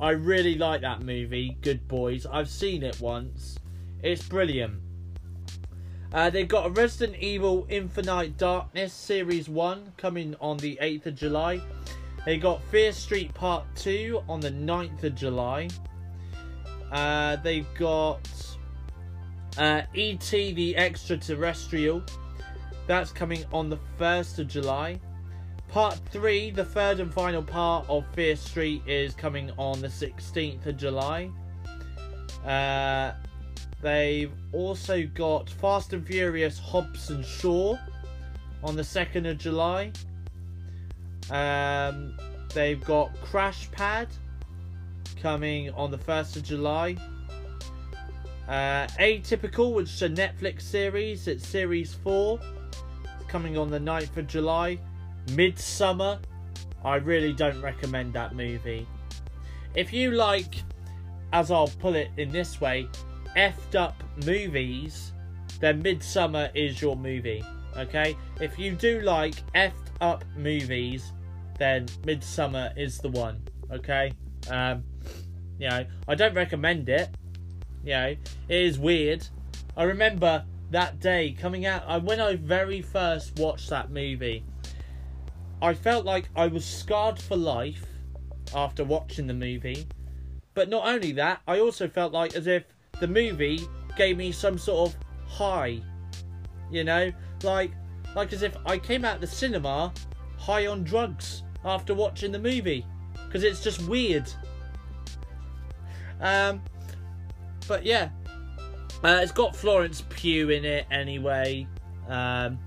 [0.00, 2.24] I really like that movie, Good Boys.
[2.24, 3.58] I've seen it once.
[4.02, 4.80] It's brilliant.
[6.14, 11.14] Uh, they've got a Resident Evil Infinite Darkness Series 1 coming on the 8th of
[11.14, 11.60] July.
[12.24, 15.68] They got Fear Street Part 2 on the 9th of July.
[16.90, 18.26] Uh, they've got
[19.58, 20.52] uh, E.T.
[20.52, 22.02] the Extraterrestrial.
[22.86, 25.00] That's coming on the 1st of July.
[25.68, 30.66] Part 3, the third and final part of Fear Street, is coming on the 16th
[30.66, 31.30] of July.
[32.44, 33.12] Uh,
[33.82, 37.76] they've also got Fast and Furious Hobbs and Shaw
[38.62, 39.92] on the 2nd of July.
[41.30, 42.16] Um,
[42.54, 44.08] they've got Crash Pad
[45.20, 46.96] coming on the 1st of July.
[48.48, 52.38] Uh, Atypical, which is a Netflix series, it's series 4.
[53.02, 54.78] It's coming on the 9th of July.
[55.28, 56.20] Midsommar,
[56.84, 58.86] I really don't recommend that movie.
[59.74, 60.62] If you like,
[61.32, 62.88] as I'll put it in this way,
[63.36, 65.12] effed up movies,
[65.58, 67.44] then Midsommar is your movie.
[67.76, 68.16] Okay?
[68.40, 71.12] If you do like effed up movies,
[71.58, 73.42] then Midsommar is the one.
[73.72, 74.12] Okay?
[74.48, 74.84] Um,
[75.58, 77.08] you know, I don't recommend it.
[77.86, 78.16] You know,
[78.48, 79.28] it is weird.
[79.76, 84.44] I remember that day coming out, I, when I very first watched that movie,
[85.62, 87.86] I felt like I was scarred for life
[88.52, 89.86] after watching the movie.
[90.54, 92.64] But not only that, I also felt like as if
[92.98, 93.60] the movie
[93.96, 94.96] gave me some sort of
[95.28, 95.80] high.
[96.72, 97.12] You know,
[97.44, 97.70] like
[98.16, 99.94] like as if I came out the cinema
[100.38, 102.84] high on drugs after watching the movie
[103.26, 104.28] because it's just weird.
[106.20, 106.62] Um,
[107.68, 108.10] but yeah,
[109.04, 111.66] uh, it's got Florence Pugh in it anyway.
[112.08, 112.58] Um,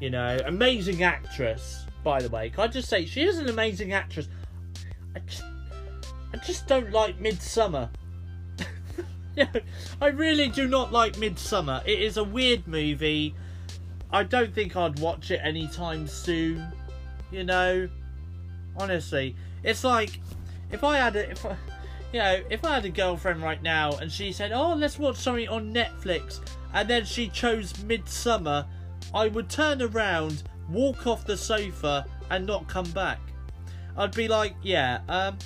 [0.00, 2.50] you know, amazing actress by the way.
[2.50, 4.28] Can I just say, she is an amazing actress.
[5.14, 5.42] I just,
[6.32, 7.90] I just don't like Midsommar.
[9.36, 9.52] yeah,
[10.00, 11.86] I really do not like Midsommar.
[11.86, 13.34] It is a weird movie.
[14.10, 16.66] I don't think I'd watch it anytime soon.
[17.30, 17.88] You know,
[18.78, 20.18] honestly, it's like
[20.70, 21.30] if I had it.
[21.32, 21.56] if I,
[22.12, 25.16] you know, if I had a girlfriend right now and she said, "Oh, let's watch
[25.16, 26.40] something on Netflix,"
[26.72, 28.66] and then she chose Midsommar,
[29.14, 33.20] I would turn around walk off the sofa and not come back.
[33.96, 35.38] I'd be like, yeah, um,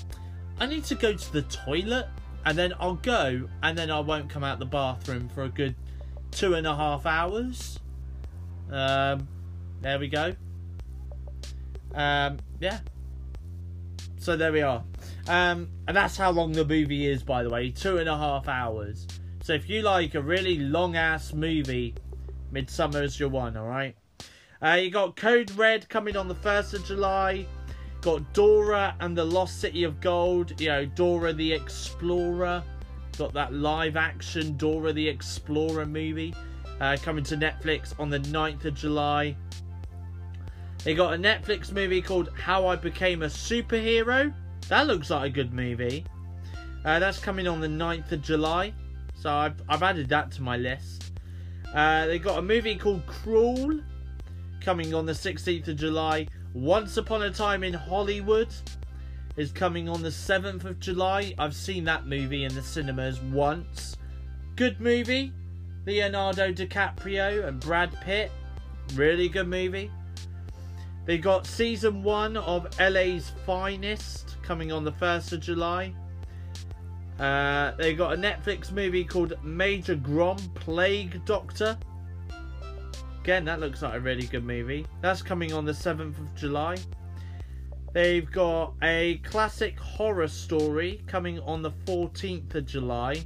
[0.58, 2.08] I need to go to the toilet.
[2.44, 5.76] and then I'll go, and then I won't come out the bathroom for a good
[6.32, 7.78] two and a half hours.
[8.70, 9.28] Um,
[9.80, 10.34] there we go.
[11.94, 12.80] Um, yeah.
[14.18, 14.82] So there we are.
[15.28, 18.48] Um, and that's how long the movie is, by the way, two and a half
[18.48, 19.06] hours.
[19.42, 21.94] So if you like a really long ass movie,
[22.52, 23.96] Midsommar is your one, alright?
[24.62, 27.46] Uh, you got Code Red coming on the 1st of July.
[28.00, 30.60] Got Dora and the Lost City of Gold.
[30.60, 32.62] You know, Dora the Explorer.
[33.18, 36.34] Got that live action Dora the Explorer movie
[36.80, 39.36] uh, coming to Netflix on the 9th of July.
[40.84, 44.34] They got a Netflix movie called How I Became a Superhero.
[44.72, 46.06] That looks like a good movie.
[46.82, 48.72] Uh, that's coming on the 9th of July.
[49.14, 51.12] So I've, I've added that to my list.
[51.74, 53.80] Uh, they got a movie called Crawl
[54.62, 56.26] coming on the 16th of July.
[56.54, 58.48] Once Upon a Time in Hollywood
[59.36, 61.34] is coming on the 7th of July.
[61.38, 63.98] I've seen that movie in the cinemas once.
[64.56, 65.34] Good movie.
[65.84, 68.30] Leonardo DiCaprio and Brad Pitt.
[68.94, 69.90] Really good movie.
[71.04, 75.94] They got season one of LA's Finest coming on the 1st of July.
[77.18, 81.76] Uh, they got a Netflix movie called Major Grom Plague Doctor.
[83.20, 84.86] Again, that looks like a really good movie.
[85.00, 86.76] That's coming on the 7th of July.
[87.92, 93.24] They've got a classic horror story coming on the 14th of July.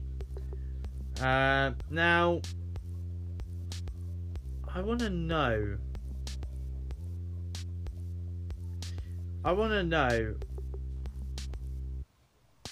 [1.21, 2.41] Uh, now,
[4.75, 5.79] I want to know
[9.47, 10.35] I want to know.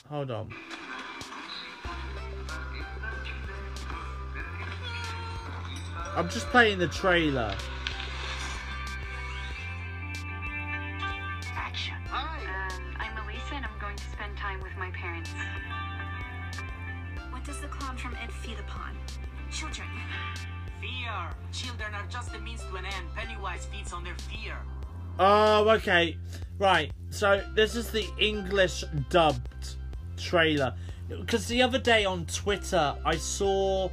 [0.09, 0.53] Hold on.
[6.17, 7.55] I'm just playing the trailer.
[11.55, 11.95] Action.
[12.13, 12.27] Um,
[12.99, 15.31] I'm Elisa and I'm going to spend time with my parents.
[17.31, 18.97] What does the clown from Ed feed upon?
[19.53, 19.87] Children.
[20.81, 21.37] Fear.
[21.53, 23.07] Children are just a means to an end.
[23.15, 24.57] Pennywise feeds on their fear.
[25.19, 26.17] Oh, okay.
[26.59, 26.93] Right.
[27.11, 29.77] So this is the English dubbed
[30.17, 30.75] trailer.
[31.09, 33.91] Because the other day on Twitter, I saw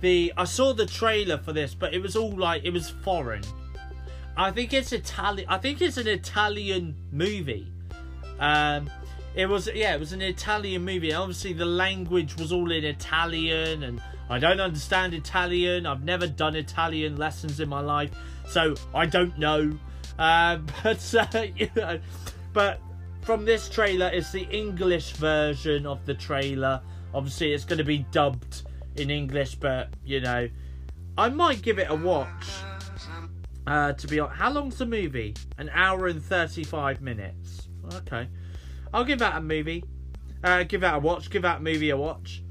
[0.00, 3.42] the I saw the trailer for this, but it was all like it was foreign.
[4.36, 5.48] I think it's Italian.
[5.48, 7.72] I think it's an Italian movie.
[8.40, 8.90] Um,
[9.34, 11.12] it was yeah, it was an Italian movie.
[11.12, 15.86] Obviously, the language was all in Italian, and I don't understand Italian.
[15.86, 18.10] I've never done Italian lessons in my life,
[18.48, 19.78] so I don't know.
[20.18, 21.98] Um, but uh, you know,
[22.52, 22.80] but
[23.22, 26.80] from this trailer, it's the English version of the trailer.
[27.12, 28.62] Obviously, it's going to be dubbed
[28.96, 30.48] in English, but you know,
[31.16, 32.46] I might give it a watch.
[33.66, 35.34] Uh, to be honest, how long's the movie?
[35.58, 37.68] An hour and thirty-five minutes.
[37.94, 38.28] Okay,
[38.92, 39.84] I'll give that a movie.
[40.42, 41.30] Uh, give that a watch.
[41.30, 42.42] Give that movie a watch.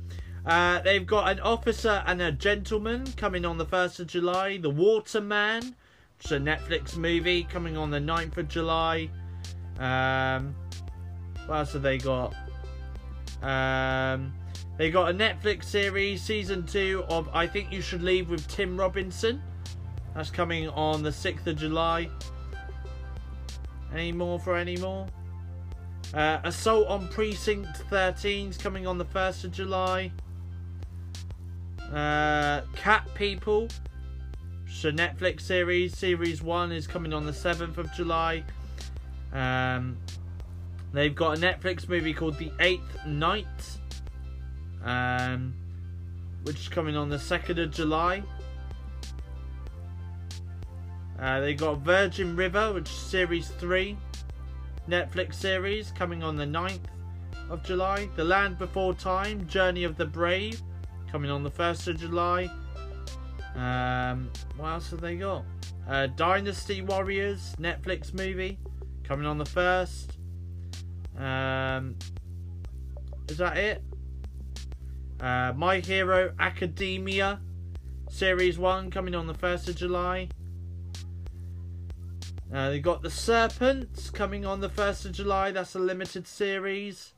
[0.46, 4.58] Uh, they've got an officer and a gentleman coming on the 1st of July.
[4.58, 5.76] The Waterman,
[6.26, 9.10] is a Netflix movie coming on the 9th of July.
[9.80, 10.56] Um,
[11.46, 12.34] what else have they got?
[13.42, 14.34] Um,
[14.78, 18.80] they got a Netflix series, season 2 of I Think You Should Leave with Tim
[18.80, 19.42] Robinson.
[20.16, 22.10] That's coming on the 6th of July.
[23.94, 25.08] Any more for any more?
[26.14, 30.12] Uh, Assault on Precinct 13 is coming on the 1st of July.
[31.92, 33.68] Uh, Cat People,
[34.86, 35.98] it's a Netflix series.
[35.98, 38.44] Series 1 is coming on the 7th of July.
[39.32, 39.98] Um,
[40.92, 43.46] they've got a Netflix movie called The Eighth Night,
[44.84, 45.54] um,
[46.44, 48.24] which is coming on the 2nd of July.
[51.18, 53.96] Uh, they got Virgin River, which is series 3,
[54.90, 56.80] Netflix series, coming on the 9th
[57.50, 58.10] of July.
[58.18, 60.62] The Land Before Time, Journey of the Brave,
[61.10, 62.50] coming on the 1st of July.
[63.56, 65.44] Um, what else have they got?
[65.88, 68.58] Uh, Dynasty Warriors, Netflix movie,
[69.04, 70.18] coming on the 1st.
[71.18, 71.96] Um,
[73.30, 73.84] is that it?
[75.20, 77.40] Uh, My Hero Academia,
[78.10, 80.30] Series 1, coming on the 1st of July.
[82.54, 85.52] Uh, they got The Serpents coming on the 1st of July.
[85.52, 87.13] That's a limited series.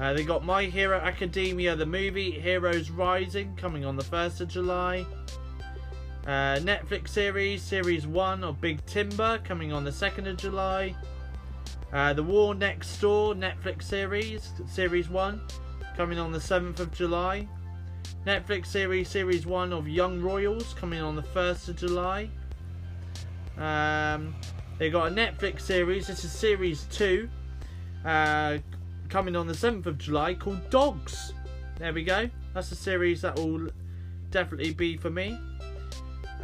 [0.00, 4.48] Uh, they got My Hero Academia, the movie Heroes Rising, coming on the 1st of
[4.48, 5.04] July.
[6.26, 10.96] Uh, Netflix series, Series 1 of Big Timber, coming on the 2nd of July.
[11.92, 15.38] Uh, the War Next Door, Netflix series, Series 1,
[15.98, 17.46] coming on the 7th of July.
[18.26, 22.30] Netflix series, Series 1 of Young Royals, coming on the 1st of July.
[23.58, 24.34] Um,
[24.78, 26.06] they got a Netflix series.
[26.06, 27.28] This is series two,
[28.06, 28.56] uh,
[29.10, 31.32] coming on the 7th of July called Dogs.
[31.78, 32.30] There we go.
[32.54, 33.68] That's a series that will
[34.30, 35.36] definitely be for me.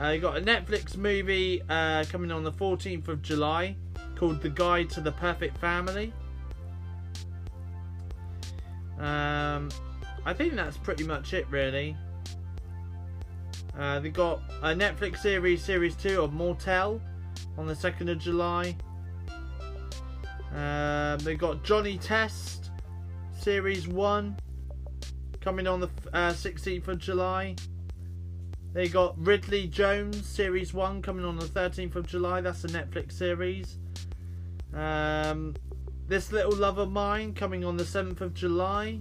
[0.00, 3.76] Uh, you got a Netflix movie uh, coming on the 14th of July
[4.16, 6.12] called The Guide to the Perfect Family.
[8.98, 9.68] Um,
[10.24, 11.96] I think that's pretty much it, really.
[13.78, 17.00] Uh, they got a Netflix series, Series 2 of Mortel
[17.56, 18.74] on the 2nd of July.
[20.56, 22.70] Um, they got Johnny Test,
[23.38, 24.36] Series 1,
[25.42, 27.56] coming on the uh, 16th of July.
[28.72, 32.40] They got Ridley Jones, Series 1, coming on the 13th of July.
[32.40, 33.78] That's a Netflix series.
[34.72, 35.54] Um,
[36.08, 39.00] this Little Love of Mine, coming on the 7th of July.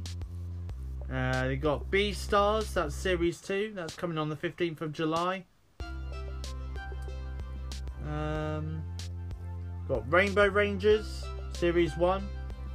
[1.11, 5.45] Uh, they got Beastars, that's Series 2, that's coming on the 15th of July.
[8.07, 8.83] Um,
[9.87, 11.24] got Rainbow Rangers,
[11.55, 12.27] Series 1,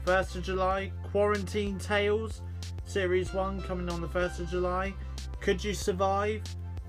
[0.07, 0.91] 1st of July.
[1.13, 2.41] Quarantine Tales,
[2.87, 4.95] Series 1, coming on the 1st of July.
[5.41, 6.43] Could You Survive?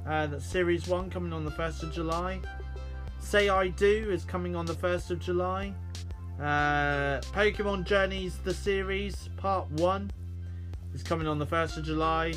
[0.07, 2.39] Uh, that's Series 1, coming on the 1st of July.
[3.19, 5.73] Say I Do is coming on the 1st of July.
[6.39, 10.09] Uh, Pokemon Journeys, the series, Part 1
[10.95, 12.33] is coming on the 1st of July.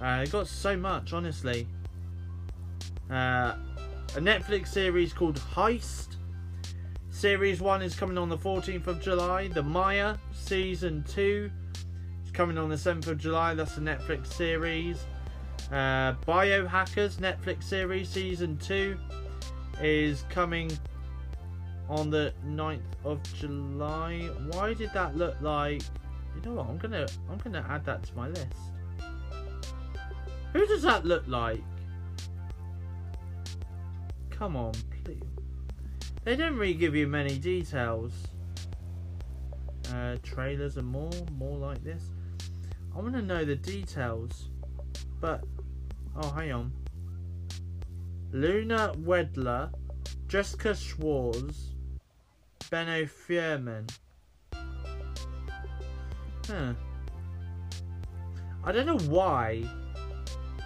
[0.00, 1.68] Uh, it got so much, honestly.
[3.10, 3.54] Uh,
[4.14, 6.15] a Netflix series called Heist.
[7.16, 9.48] Series 1 is coming on the 14th of July.
[9.48, 11.50] The Mire Season 2
[12.26, 13.54] is coming on the 7th of July.
[13.54, 14.98] That's a Netflix series.
[15.72, 18.98] Uh, Biohackers Netflix series Season 2
[19.80, 20.70] is coming
[21.88, 24.28] on the 9th of July.
[24.50, 25.80] Why did that look like
[26.34, 26.68] you know what?
[26.68, 28.52] I'm gonna I'm gonna add that to my list.
[30.52, 31.62] Who does that look like?
[34.28, 35.35] Come on, please.
[36.26, 38.12] They don't really give you many details.
[39.94, 42.02] Uh, trailers and more, more like this.
[42.92, 44.48] I want to know the details,
[45.20, 45.44] but
[46.20, 46.72] oh, hang on.
[48.32, 49.70] Luna Wedler,
[50.26, 51.74] Jessica Schwarz,
[52.70, 53.88] Benno Fürmann.
[56.48, 56.72] Huh.
[58.64, 59.62] I don't know why,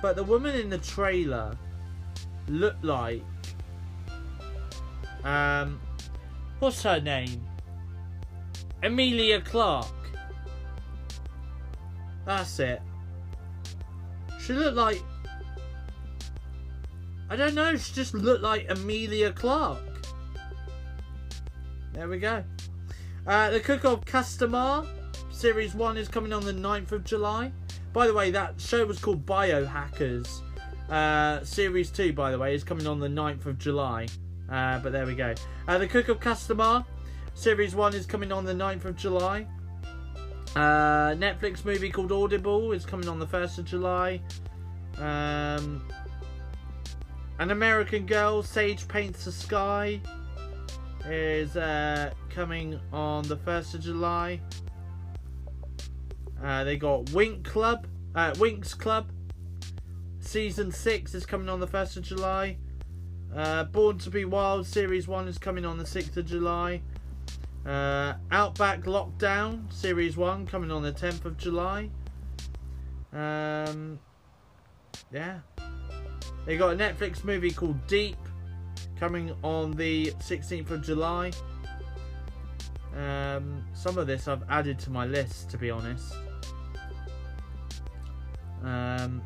[0.00, 1.54] but the woman in the trailer
[2.48, 3.22] looked like
[5.24, 5.80] um
[6.58, 7.46] what's her name?
[8.82, 9.86] Emilia Clarke.
[12.24, 12.80] That's it.
[14.40, 15.02] She looked like
[17.28, 19.78] I don't know, she just looked like Emilia Clarke.
[21.92, 22.42] There we go.
[23.26, 24.86] Uh, the Cook of Castamar
[25.30, 27.52] Series 1 is coming on the 9th of July.
[27.92, 30.42] By the way, that show was called Biohackers.
[30.90, 34.06] Uh, series 2, by the way, is coming on the 9th of July.
[34.50, 35.34] Uh, but there we go.
[35.68, 36.84] Uh, the Cook of Castamar.
[37.34, 39.46] Series 1 is coming on the 9th of July.
[40.56, 44.20] Uh, Netflix movie called Audible is coming on the 1st of July.
[44.98, 45.86] Um,
[47.38, 50.00] An American Girl, Sage Paints the Sky
[51.06, 54.40] is uh, coming on the 1st of July.
[56.42, 59.10] Uh, they got Wink Club, uh, Winx Club.
[60.18, 62.56] Season 6 is coming on the 1st of July.
[63.34, 66.82] Uh, Born to be Wild Series 1 is coming on the 6th of July.
[67.64, 71.90] Uh, Outback Lockdown Series 1 coming on the 10th of July.
[73.12, 74.00] Um,
[75.12, 75.38] yeah.
[76.44, 78.16] They got a Netflix movie called Deep
[78.98, 81.30] coming on the 16th of July.
[82.96, 86.14] Um, some of this I've added to my list, to be honest.
[88.64, 89.22] Um,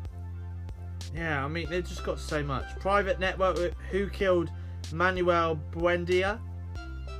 [1.15, 2.65] yeah, I mean, they've just got so much.
[2.79, 3.57] Private Network,
[3.91, 4.51] Who Killed
[4.91, 6.39] Manuel Buendia?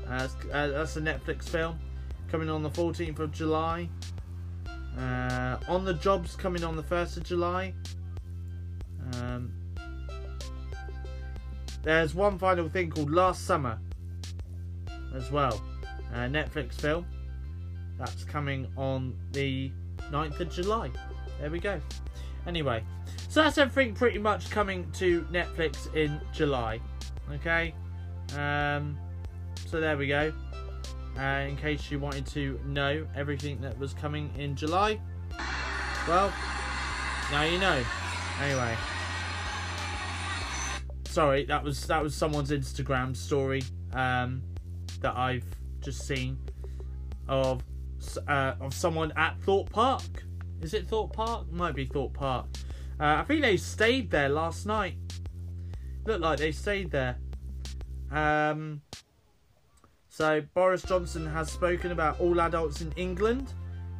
[0.07, 1.79] Uh, that's, a Netflix film
[2.29, 3.89] coming on the 14th of July.
[4.97, 7.73] Uh, on the Jobs coming on the 1st of July.
[9.13, 9.51] Um,
[11.83, 13.79] there's one final thing called Last Summer
[15.15, 15.61] as well.
[16.13, 17.05] Netflix film.
[17.97, 19.71] That's coming on the
[20.11, 20.91] 9th of July.
[21.39, 21.79] There we go.
[22.47, 22.83] Anyway,
[23.36, 26.79] so that's everything pretty much coming to Netflix in July.
[27.33, 27.75] Okay?
[28.38, 28.97] Um,
[29.67, 30.31] so there we go.
[31.19, 35.01] Uh, in case you wanted to know everything that was coming in July.
[36.07, 36.31] Well,
[37.29, 37.83] now you know.
[38.41, 38.73] Anyway.
[41.03, 44.43] Sorry, that was that was someone's Instagram story um,
[45.01, 45.43] that I've
[45.81, 46.38] just seen
[47.27, 47.65] of
[48.29, 50.23] uh, of someone at Thorpe Park.
[50.61, 51.51] Is it Thorpe Park?
[51.51, 52.45] Might be Thorpe Park.
[52.99, 54.95] Uh, I think they stayed there last night.
[56.05, 57.17] Looked like they stayed there.
[58.11, 58.81] Um,
[60.07, 63.53] So Boris Johnson has spoken about all adults in England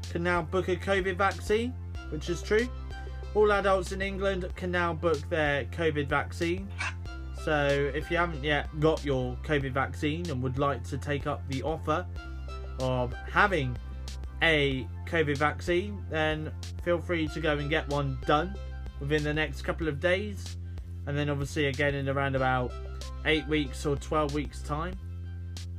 [0.10, 1.74] can now book a COVID vaccine,
[2.10, 2.70] which is true.
[3.34, 6.70] All adults in England can now book their COVID vaccine.
[7.44, 11.46] So if you haven't yet got your COVID vaccine and would like to take up
[11.50, 12.06] the offer
[12.80, 13.78] of having
[14.42, 16.50] a COVID vaccine, then
[16.84, 18.56] feel free to go and get one done
[19.00, 20.58] within the next couple of days.
[21.08, 22.72] And then obviously again in around about
[23.26, 24.98] eight weeks or 12 weeks time.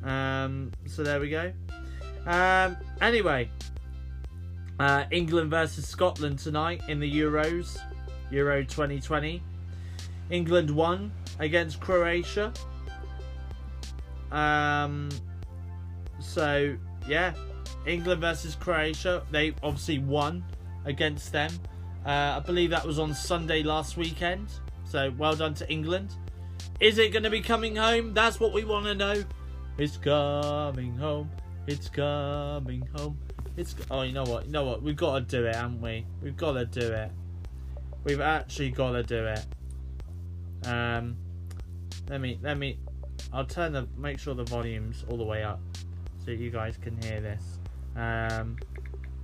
[0.05, 1.53] Um, so there we go.
[2.27, 3.51] Um, anyway,
[4.79, 7.79] uh, England versus Scotland tonight in the Euros,
[8.31, 9.43] Euro 2020.
[10.31, 12.53] England won against Croatia.
[14.31, 15.09] Um,
[16.21, 16.77] so
[17.09, 17.33] yeah,
[17.87, 19.23] England versus Croatia.
[19.31, 20.45] They obviously won
[20.85, 21.51] against them.
[22.07, 24.49] Uh, I believe that was on Sunday last weekend.
[24.85, 26.15] So well done to England.
[26.79, 28.15] Is it going to be coming home?
[28.15, 29.25] That's what we want to know.
[29.77, 31.31] It's coming home.
[31.67, 33.19] It's coming home.
[33.57, 34.47] It's oh, you know what?
[34.47, 34.83] You know what?
[34.83, 36.07] We've got to do it, haven't we?
[36.23, 37.11] We've got to do it.
[38.05, 39.45] We've actually got to do it.
[40.67, 41.17] Um,
[42.09, 42.79] let me let me.
[43.33, 45.61] I'll turn the make sure the volume's all the way up
[46.25, 47.43] so you guys can hear this.
[47.97, 48.59] Um,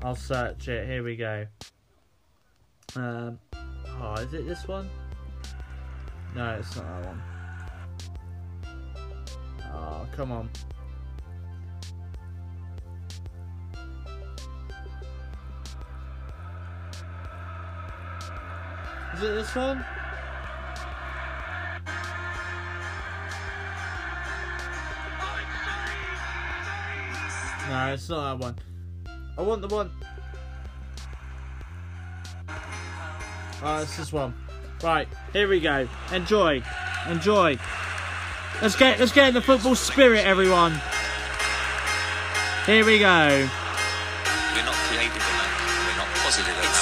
[0.03, 0.89] I'll search it.
[0.89, 1.47] Here we go.
[2.95, 3.39] Um,
[4.03, 4.91] oh, is it this one?
[6.37, 7.23] No, it's not that one.
[9.73, 10.51] Oh, come on.
[19.15, 19.87] Is it this one?
[27.71, 28.59] No, it's not that one.
[29.39, 29.91] I want the one.
[33.65, 34.35] Oh, it's this one.
[34.83, 35.89] Right, here we go.
[36.13, 36.63] Enjoy.
[37.09, 37.57] Enjoy.
[38.61, 40.73] Let's get let's get in the football spirit, everyone.
[42.67, 43.49] Here we go.
[44.55, 45.87] We're not creative enough.
[45.87, 46.73] We're not positive enough.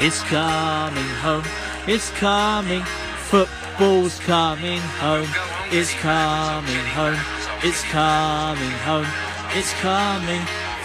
[0.00, 1.44] It's coming home.
[1.88, 2.82] It's coming home.
[2.82, 2.82] It's coming.
[3.30, 5.28] Football's coming home.
[5.72, 7.18] It's coming home.
[7.62, 9.06] It's coming home.
[9.54, 10.42] It's coming.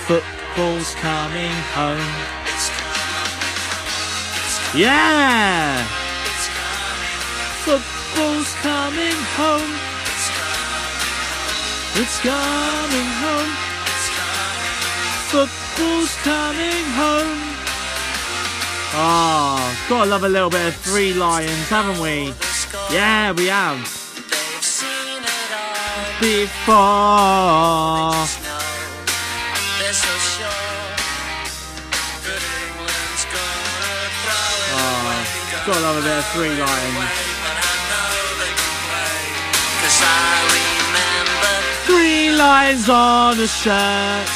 [0.07, 2.44] Football's coming home.
[4.75, 5.81] Yeah!
[7.63, 9.71] Football's coming home.
[11.95, 13.51] It's coming home.
[15.31, 17.39] Football's coming home.
[18.97, 22.33] Oh, gotta love a little bit of Three Lions, haven't we?
[22.91, 23.79] Yeah, we have.
[26.19, 26.85] Before.
[35.65, 37.09] Gotta love of Three Lions.
[41.85, 44.29] Three lines on a shirt.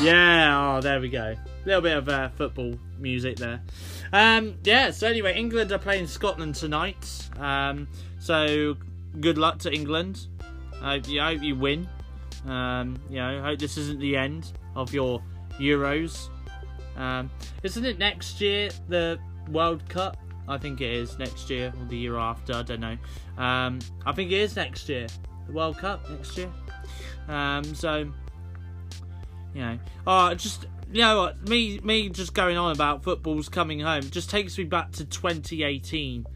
[0.00, 1.22] Yeah, oh, there we go.
[1.22, 3.62] A little bit of uh, football music there.
[4.12, 7.30] Um, yeah, so anyway, England are playing Scotland tonight.
[7.38, 8.76] Um, so
[9.20, 10.26] good luck to England.
[10.80, 11.88] I hope you, I hope you win.
[12.46, 15.22] Um, you know, I hope this isn't the end of your
[15.58, 16.28] Euros.
[16.96, 17.30] Um,
[17.62, 20.16] isn't it next year the World Cup?
[20.48, 22.54] I think it is next year or the year after.
[22.54, 22.98] I don't know.
[23.38, 25.06] Um, I think it is next year.
[25.46, 26.50] The World Cup next year.
[27.28, 28.10] Um, so
[29.54, 33.80] you know, oh, just you know what, me me just going on about football's coming
[33.80, 36.26] home just takes me back to 2018.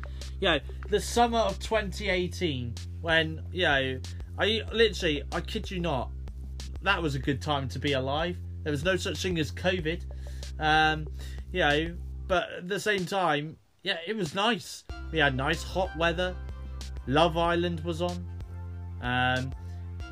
[0.41, 0.59] You know,
[0.89, 4.01] the summer of 2018 when you know,
[4.39, 6.11] I literally, I kid you not,
[6.83, 8.37] that was a good time to be alive.
[8.63, 10.03] There was no such thing as COVID.
[10.59, 11.07] Um,
[11.53, 11.97] you know,
[12.29, 14.85] but at the same time, yeah, it was nice.
[15.13, 16.35] We had nice hot weather.
[17.07, 18.25] Love Island was on.
[19.01, 19.53] Um,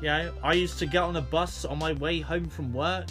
[0.01, 3.07] you know, I used to get on a bus on my way home from work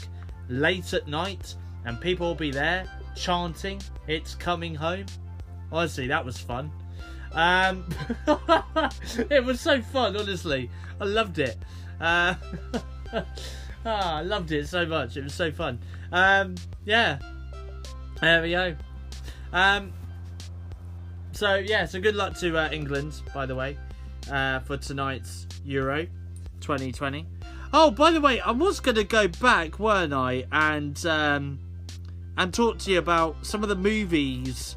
[0.48, 1.54] late at night,
[1.84, 5.06] and people will be there chanting, "It's coming home."
[5.72, 6.70] Honestly, that was fun.
[7.35, 7.85] Um,
[9.30, 10.16] it was so fun.
[10.16, 10.70] Honestly,
[11.01, 11.59] I loved it.
[12.01, 12.35] Uh,
[13.87, 15.16] ah, I loved it so much.
[15.16, 15.78] It was so fun.
[16.12, 16.55] Um,
[16.85, 17.18] yeah,
[18.20, 18.76] there we go.
[19.53, 19.93] Um,
[21.32, 23.76] so yeah, so good luck to uh, England, by the way,
[24.30, 26.07] uh, for tonight's Euro
[26.61, 27.26] 2020.
[27.72, 31.59] Oh, by the way, I was going to go back, weren't I, and um,
[32.37, 34.76] and talk to you about some of the movies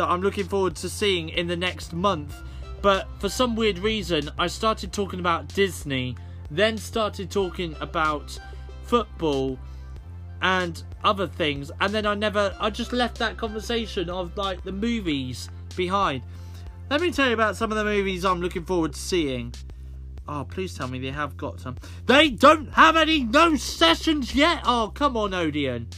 [0.00, 2.34] that I'm looking forward to seeing in the next month.
[2.80, 6.16] But for some weird reason, I started talking about Disney,
[6.50, 8.38] then started talking about
[8.84, 9.58] football,
[10.40, 14.72] and other things, and then I never, I just left that conversation of like the
[14.72, 16.22] movies behind.
[16.88, 19.52] Let me tell you about some of the movies I'm looking forward to seeing.
[20.26, 21.76] Oh, please tell me they have got some.
[22.06, 24.62] They don't have any no sessions yet.
[24.64, 25.88] Oh, come on, Odeon.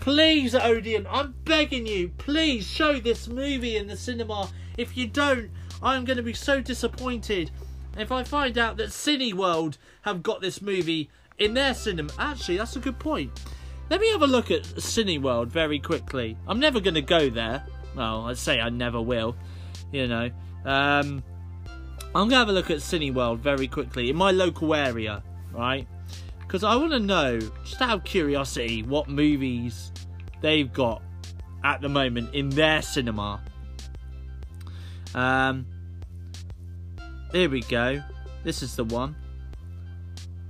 [0.00, 4.48] Please, Odeon, I'm begging you, please show this movie in the cinema.
[4.78, 5.50] If you don't,
[5.82, 7.50] I'm going to be so disappointed.
[7.98, 12.76] If I find out that Cineworld have got this movie in their cinema, actually, that's
[12.76, 13.30] a good point.
[13.90, 16.36] Let me have a look at Cineworld very quickly.
[16.46, 17.62] I'm never going to go there.
[17.94, 19.36] Well, I'd say I never will.
[19.92, 20.30] You know,
[20.64, 21.22] um,
[22.14, 25.22] I'm going to have a look at Cineworld very quickly in my local area,
[25.52, 25.86] right?
[26.50, 29.92] Because I want to know, just out of curiosity, what movies
[30.40, 31.00] they've got
[31.62, 33.40] at the moment in their cinema.
[35.14, 35.64] Um,
[37.30, 38.02] here we go.
[38.42, 39.14] This is the one.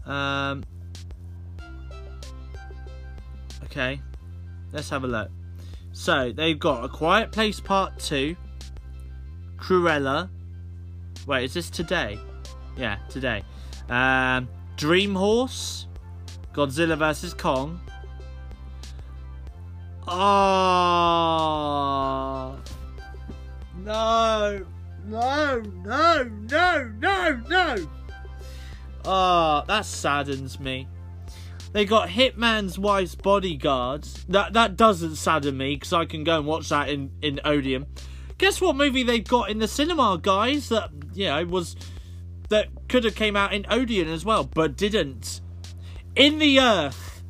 [0.07, 0.65] Um,
[3.65, 4.01] okay,
[4.73, 5.31] let's have a look.
[5.93, 8.37] So they've got A Quiet Place Part Two,
[9.59, 10.31] Cruella.
[11.27, 12.19] Wait, is this today?
[12.79, 13.43] Yeah, today.
[13.91, 14.49] Um,
[14.79, 15.89] Dream Horse,
[16.53, 17.81] Godzilla vs Kong.
[20.07, 21.31] Oh
[23.85, 24.67] no,
[25.07, 27.77] no, no, no, no, no.
[29.05, 30.87] Oh, that saddens me.
[31.73, 34.25] They got Hitman's Wife's Bodyguards.
[34.29, 37.87] That that doesn't sadden me because I can go and watch that in in Odeon.
[38.39, 40.69] Guess what movie they've got in the cinema, guys?
[40.69, 41.77] That you know was
[42.49, 45.41] that could have came out in Odeon as well, but didn't.
[46.17, 47.23] In the Earth,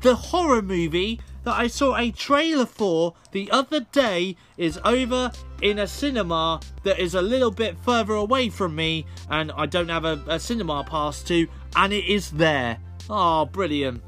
[0.00, 5.80] the horror movie that I saw a trailer for the other day is over in
[5.80, 10.04] a cinema that is a little bit further away from me, and I don't have
[10.04, 12.78] a, a cinema pass to, and it is there.
[13.10, 14.02] Oh, brilliant.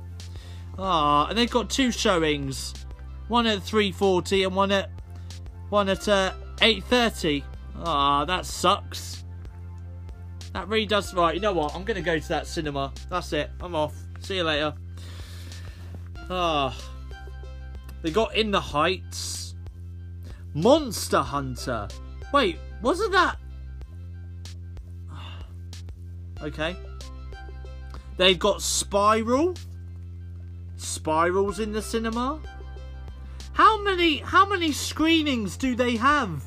[0.78, 2.74] Ah, and they've got two showings.
[3.28, 4.90] One at 3.40 and one at
[5.68, 7.42] one at uh, 8.30.
[7.84, 9.24] Ah, that sucks.
[10.56, 11.12] That really does...
[11.12, 11.74] Right, you know what?
[11.74, 12.90] I'm going to go to that cinema.
[13.10, 13.50] That's it.
[13.60, 13.94] I'm off.
[14.20, 14.72] See you later.
[16.30, 16.74] Ah.
[18.00, 19.54] They got In the Heights.
[20.54, 21.88] Monster Hunter.
[22.32, 23.36] Wait, wasn't that...
[26.42, 26.74] Okay.
[28.16, 29.54] They've got Spiral.
[30.76, 32.40] Spirals in the cinema.
[33.52, 36.42] How many how many screenings do they have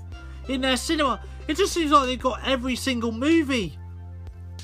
[0.47, 1.21] in their cinema?
[1.47, 3.78] It just seems like they've got every single movie.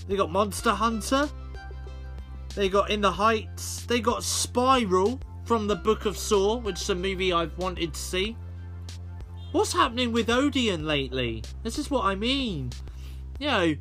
[0.07, 1.29] They got Monster Hunter.
[2.55, 3.85] They got In the Heights.
[3.85, 7.99] They got Spiral from the Book of Saw, which is a movie I've wanted to
[7.99, 8.37] see.
[9.51, 11.43] What's happening with Odeon lately?
[11.63, 12.71] This is what I mean.
[13.39, 13.75] You know,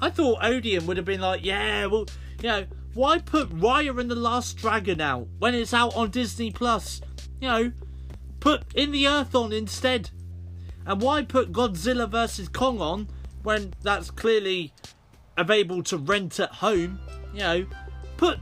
[0.00, 2.06] I thought Odeon would have been like, yeah, well,
[2.42, 6.50] you know, why put Raya and the Last Dragon out when it's out on Disney
[6.50, 7.00] Plus?
[7.40, 7.72] You know,
[8.40, 10.10] put In the Earth on instead.
[10.86, 13.08] And why put Godzilla vs Kong on
[13.42, 14.72] when that's clearly
[15.38, 16.98] available to rent at home?
[17.32, 17.66] You know,
[18.16, 18.38] put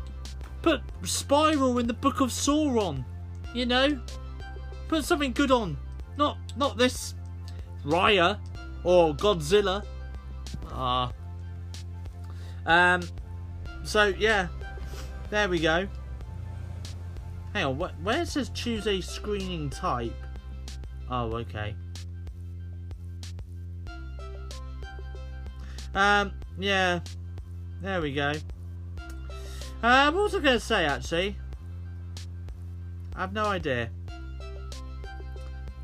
[0.62, 3.04] put Spiral in the Book of Sauron.
[3.54, 4.00] You know,
[4.88, 5.76] put something good on.
[6.16, 7.14] Not not this
[7.84, 8.38] Raya
[8.84, 9.84] or Godzilla.
[10.72, 11.12] Ah.
[12.64, 13.02] Um.
[13.84, 14.48] So yeah,
[15.30, 15.86] there we go.
[17.52, 20.12] Hang on, wh- where it says choose a screening type?
[21.08, 21.74] Oh, okay.
[25.94, 27.00] Um, yeah.
[27.82, 28.32] There we go.
[29.82, 31.36] Uh, what was I going to say, actually?
[33.14, 33.90] I have no idea.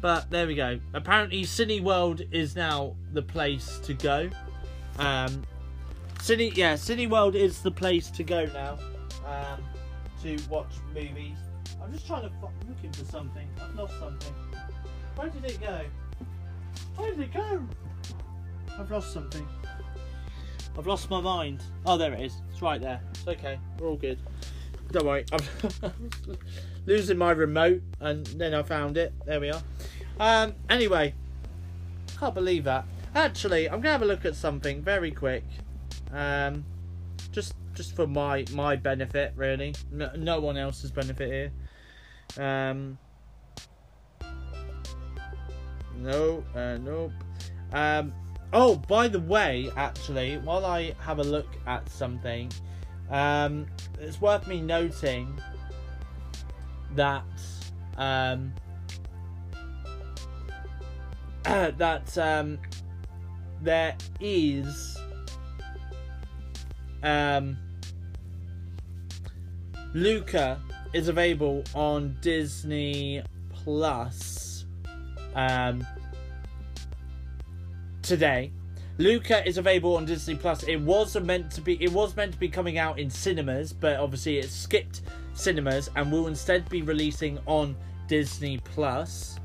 [0.00, 0.80] But there we go.
[0.94, 4.30] Apparently, Cineworld is now the place to go.
[4.98, 5.44] Um,
[6.18, 8.78] Cine, yeah, Cineworld is the place to go now
[9.26, 9.62] um,
[10.22, 11.36] to watch movies.
[11.82, 13.48] I'm just trying to f- looking for something.
[13.60, 14.34] I've lost something.
[15.16, 15.80] Where did it go?
[16.96, 17.62] Where did it go?
[18.78, 19.46] I've lost something.
[20.76, 21.62] I've lost my mind.
[21.84, 22.40] Oh, there it is.
[22.50, 23.00] It's right there.
[23.10, 23.58] It's okay.
[23.78, 24.18] We're all good.
[24.90, 25.24] Don't worry.
[25.32, 25.92] I'm
[26.86, 29.12] losing my remote, and then I found it.
[29.26, 29.62] There we are.
[30.18, 30.54] Um.
[30.70, 31.14] Anyway,
[32.18, 32.84] can't believe that.
[33.14, 35.44] Actually, I'm gonna have a look at something very quick.
[36.12, 36.64] Um,
[37.32, 39.74] just just for my my benefit, really.
[39.90, 41.52] No, no one else's benefit
[42.38, 42.72] here.
[42.72, 42.98] Um.
[45.98, 46.44] No.
[46.54, 47.12] Uh, nope.
[47.72, 48.12] Um.
[48.55, 52.53] Oh, by the way, actually, while I have a look at something,
[53.11, 53.66] um,
[53.98, 55.40] it's worth me noting
[56.94, 57.24] that
[57.96, 58.53] um,
[61.44, 62.59] that um,
[63.62, 64.98] there is
[67.03, 67.57] um,
[69.94, 70.61] Luca
[70.92, 74.66] is available on Disney Plus
[75.34, 75.86] um,
[78.03, 78.53] today.
[78.98, 80.64] Luca is available on Disney Plus.
[80.64, 81.82] It was meant to be.
[81.82, 85.03] It was meant to be coming out in cinemas, but obviously it skipped
[85.34, 87.74] cinemas and will instead be releasing on
[88.07, 89.38] Disney Plus.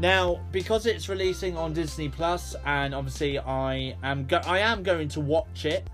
[0.00, 5.08] Now, because it's releasing on Disney Plus, and obviously I am go- I am going
[5.08, 5.88] to watch it.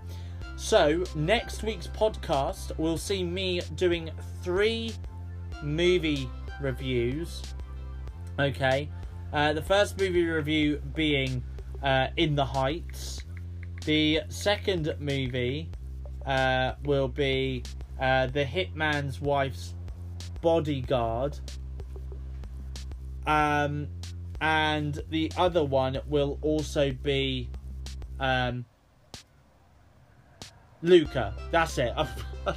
[0.55, 4.11] So next week's podcast will see me doing
[4.43, 4.93] three
[5.63, 6.29] movie
[6.61, 7.41] reviews.
[8.39, 8.89] Okay,
[9.33, 11.43] uh, the first movie review being
[11.83, 13.23] uh, In the Heights.
[13.85, 15.69] The second movie
[16.25, 17.63] uh, will be
[17.99, 19.75] uh, The Hitman's Wife's
[20.41, 21.39] Bodyguard.
[23.25, 23.87] Um,
[24.39, 27.49] and the other one will also be
[28.19, 28.65] um,
[30.81, 31.35] Luca.
[31.51, 31.93] That's it.
[31.95, 32.09] I've,
[32.47, 32.55] I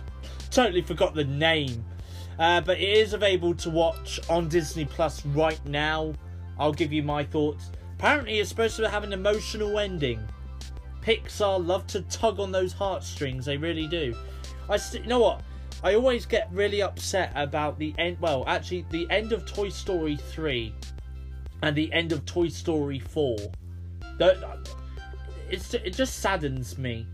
[0.51, 1.85] totally forgot the name.
[2.39, 6.13] Uh, but it is available to watch on Disney Plus right now.
[6.59, 7.71] I'll give you my thoughts.
[7.99, 10.21] Apparently, it's supposed to have an emotional ending.
[11.01, 13.45] Pixar love to tug on those heartstrings.
[13.45, 14.15] They really do.
[14.69, 15.43] I, st- you know what?
[15.83, 18.17] I always get really upset about the end.
[18.21, 20.75] Well, actually, the end of Toy Story 3
[21.63, 23.37] and the end of Toy Story 4.
[24.19, 24.69] That
[25.51, 27.07] it's it just saddens me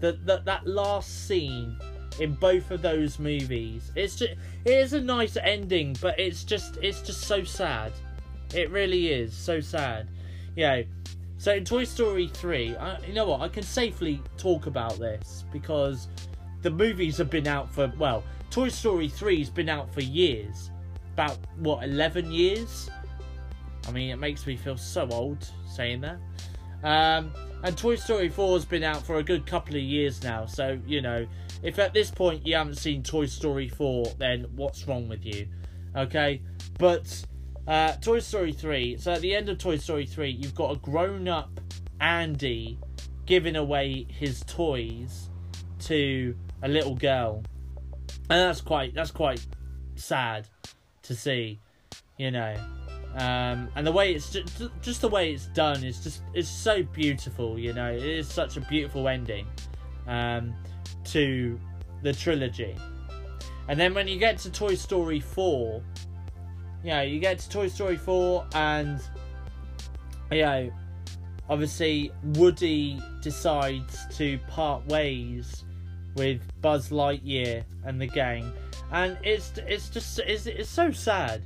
[0.00, 1.78] that that that last scene
[2.20, 3.90] in both of those movies.
[3.96, 4.32] It's just
[4.64, 7.92] it is a nice ending, but it's just it's just so sad.
[8.54, 10.08] It really is so sad.
[10.54, 10.82] Yeah.
[11.38, 13.40] So in Toy Story 3, I, you know what?
[13.40, 16.08] I can safely talk about this because
[16.60, 20.70] the movies have been out for well, Toy Story 3's been out for years.
[21.14, 22.90] About what, 11 years?
[23.88, 26.18] I mean, it makes me feel so old saying that.
[26.82, 30.46] Um, and Toy Story 4 has been out for a good couple of years now,
[30.46, 31.26] so you know,
[31.62, 35.46] if at this point you haven't seen Toy Story 4, then what's wrong with you?
[35.96, 36.42] Okay?
[36.78, 37.24] But
[37.66, 40.76] uh, Toy Story 3, so at the end of Toy Story 3, you've got a
[40.78, 41.60] grown up
[42.00, 42.78] Andy
[43.26, 45.28] giving away his toys
[45.80, 47.42] to a little girl.
[48.28, 49.44] And that's quite that's quite
[49.96, 50.48] sad
[51.02, 51.60] to see,
[52.16, 52.54] you know.
[53.16, 56.82] Um, and the way it's just, just the way it's done is just it's so
[56.82, 57.92] beautiful, you know.
[57.92, 59.46] It is such a beautiful ending
[60.06, 60.54] um,
[61.04, 61.58] to
[62.02, 62.76] the trilogy.
[63.68, 65.82] And then when you get to Toy Story 4,
[66.82, 69.00] you know, you get to Toy Story 4 and
[70.32, 70.70] you know,
[71.48, 75.64] obviously Woody decides to part ways
[76.16, 78.52] with Buzz Lightyear and the gang.
[78.92, 81.42] And it's it's just it's, it's so sad.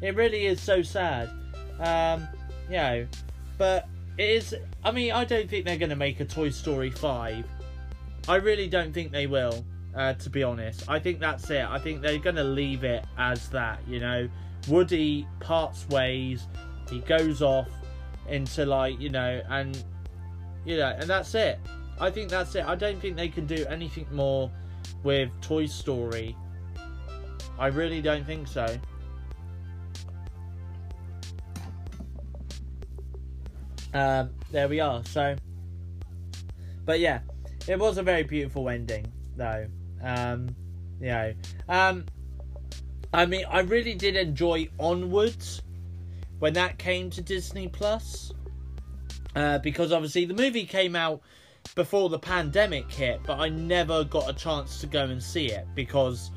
[0.00, 1.30] It really is so sad.
[1.78, 2.28] Um,
[2.68, 3.06] you know,
[3.56, 3.88] but
[4.18, 4.56] it is.
[4.84, 7.44] I mean, I don't think they're going to make a Toy Story five.
[8.28, 9.64] I really don't think they will.
[9.94, 11.66] Uh, to be honest, I think that's it.
[11.68, 13.80] I think they're going to leave it as that.
[13.86, 14.28] You know,
[14.68, 16.46] Woody parts ways.
[16.88, 17.68] He goes off
[18.28, 19.82] into like you know, and
[20.64, 21.58] you know, and that's it.
[22.00, 22.64] I think that's it.
[22.64, 24.50] I don't think they can do anything more
[25.02, 26.36] with Toy Story.
[27.58, 28.66] I really don't think so.
[33.94, 35.04] Um, there we are.
[35.04, 35.36] So,
[36.86, 37.20] but yeah,
[37.68, 39.66] it was a very beautiful ending, though.
[40.02, 40.54] Um,
[41.00, 41.34] you know,
[41.68, 42.04] um,
[43.12, 45.62] I mean, I really did enjoy Onwards
[46.38, 48.32] when that came to Disney Plus,
[49.36, 51.20] uh, because obviously the movie came out
[51.74, 55.66] before the pandemic hit, but I never got a chance to go and see it
[55.74, 56.30] because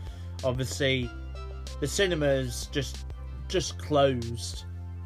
[0.44, 1.10] obviously
[1.80, 3.06] the cinemas just
[3.48, 4.66] just closed,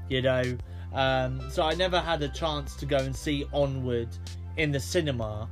[0.10, 0.58] you know.
[0.94, 4.10] Um, so I never had a chance to go and see Onward
[4.58, 5.48] in the cinema.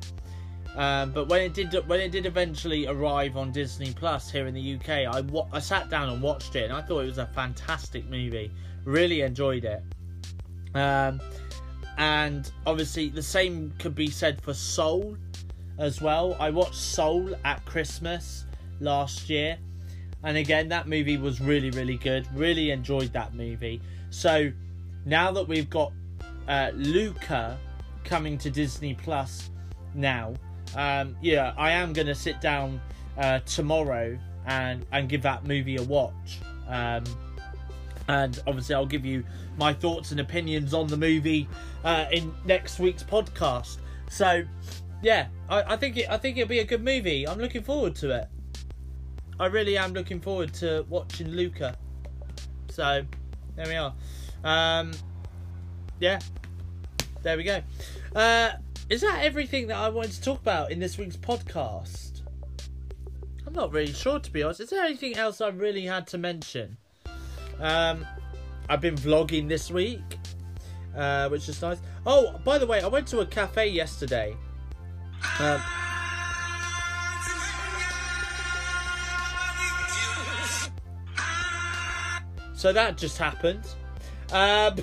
[0.78, 4.54] Um, but when it did when it did eventually arrive on Disney Plus here in
[4.54, 7.26] the UK, I I sat down and watched it, and I thought it was a
[7.26, 8.52] fantastic movie.
[8.86, 9.82] Really enjoyed it.
[10.76, 11.20] Um,
[11.98, 15.18] and obviously the same could be said for Soul
[15.80, 16.38] as well.
[16.40, 18.46] I watched Soul at Christmas
[18.80, 19.58] last year,
[20.24, 22.28] and again that movie was really really good.
[22.36, 23.82] Really enjoyed that movie.
[24.12, 24.52] So
[25.06, 25.92] now that we've got
[26.48, 27.58] uh, Luca
[28.04, 29.50] coming to Disney Plus
[29.96, 30.36] now,
[30.76, 32.82] um, yeah, I am to sit down
[33.18, 36.40] uh, tomorrow and and give that movie a watch.
[36.68, 37.04] Um,
[38.08, 39.24] and obviously, I'll give you
[39.58, 41.48] my thoughts and opinions on the movie
[41.84, 43.78] uh, in next week's podcast.
[44.10, 44.44] So,
[45.04, 47.28] yeah, I, I think it, I think it'll be a good movie.
[47.28, 48.28] I'm looking forward to it.
[49.40, 51.78] I really am looking forward to watching Luca.
[52.70, 53.04] So,
[53.56, 53.94] there we are.
[54.44, 54.94] Um,
[56.00, 56.20] yeah,
[57.24, 57.62] there we go.
[58.16, 58.52] Uh,
[58.90, 62.22] is that everything that I wanted to talk about in this week's podcast?
[63.46, 64.62] I'm not really sure, to be honest.
[64.62, 66.78] Is there anything else I really had to mention?
[67.60, 68.06] Um,
[68.70, 70.02] I've been vlogging this week,
[70.96, 71.80] uh, which is nice.
[72.06, 74.36] Oh, by the way, I went to a cafe yesterday.
[75.40, 75.62] Um,
[82.56, 83.66] so that just happened.
[84.32, 84.76] Um,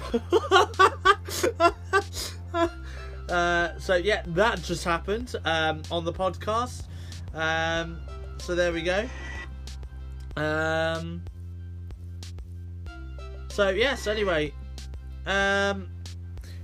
[3.28, 6.84] uh, so yeah, that just happened um, on the podcast.
[7.34, 8.00] Um,
[8.38, 9.08] so there we go.
[10.36, 11.22] Um,
[13.48, 14.06] so yes.
[14.06, 14.52] Anyway,
[15.26, 15.88] um,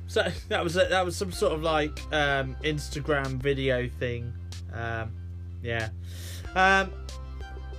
[0.06, 4.32] so that was a, that was some sort of like um, Instagram video thing.
[4.72, 5.12] Um,
[5.62, 5.88] yeah.
[6.54, 6.90] Um,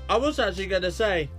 [0.09, 1.29] I was actually going to say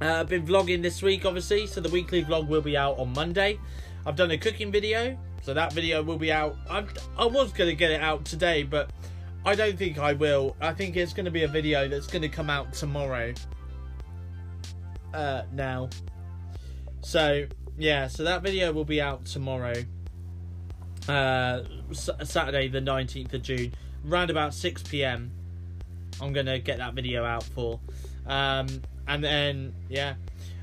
[0.00, 3.12] uh, I've been vlogging this week, obviously, so the weekly vlog will be out on
[3.12, 3.58] Monday.
[4.06, 5.18] I've done a cooking video,
[5.48, 6.58] so that video will be out.
[6.68, 6.86] I'm,
[7.16, 8.90] I was going to get it out today, but
[9.46, 10.54] I don't think I will.
[10.60, 13.32] I think it's going to be a video that's going to come out tomorrow.
[15.14, 15.88] Uh, now.
[17.00, 17.46] So,
[17.78, 19.72] yeah, so that video will be out tomorrow.
[21.08, 23.72] Uh, Saturday, the 19th of June,
[24.06, 25.30] around about 6 pm.
[26.20, 27.80] I'm going to get that video out for.
[28.26, 30.16] Um, and then yeah,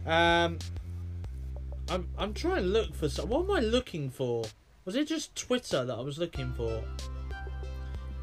[0.05, 0.59] um,
[1.89, 3.29] I'm I'm trying to look for some.
[3.29, 4.45] What am I looking for?
[4.85, 6.83] Was it just Twitter that I was looking for?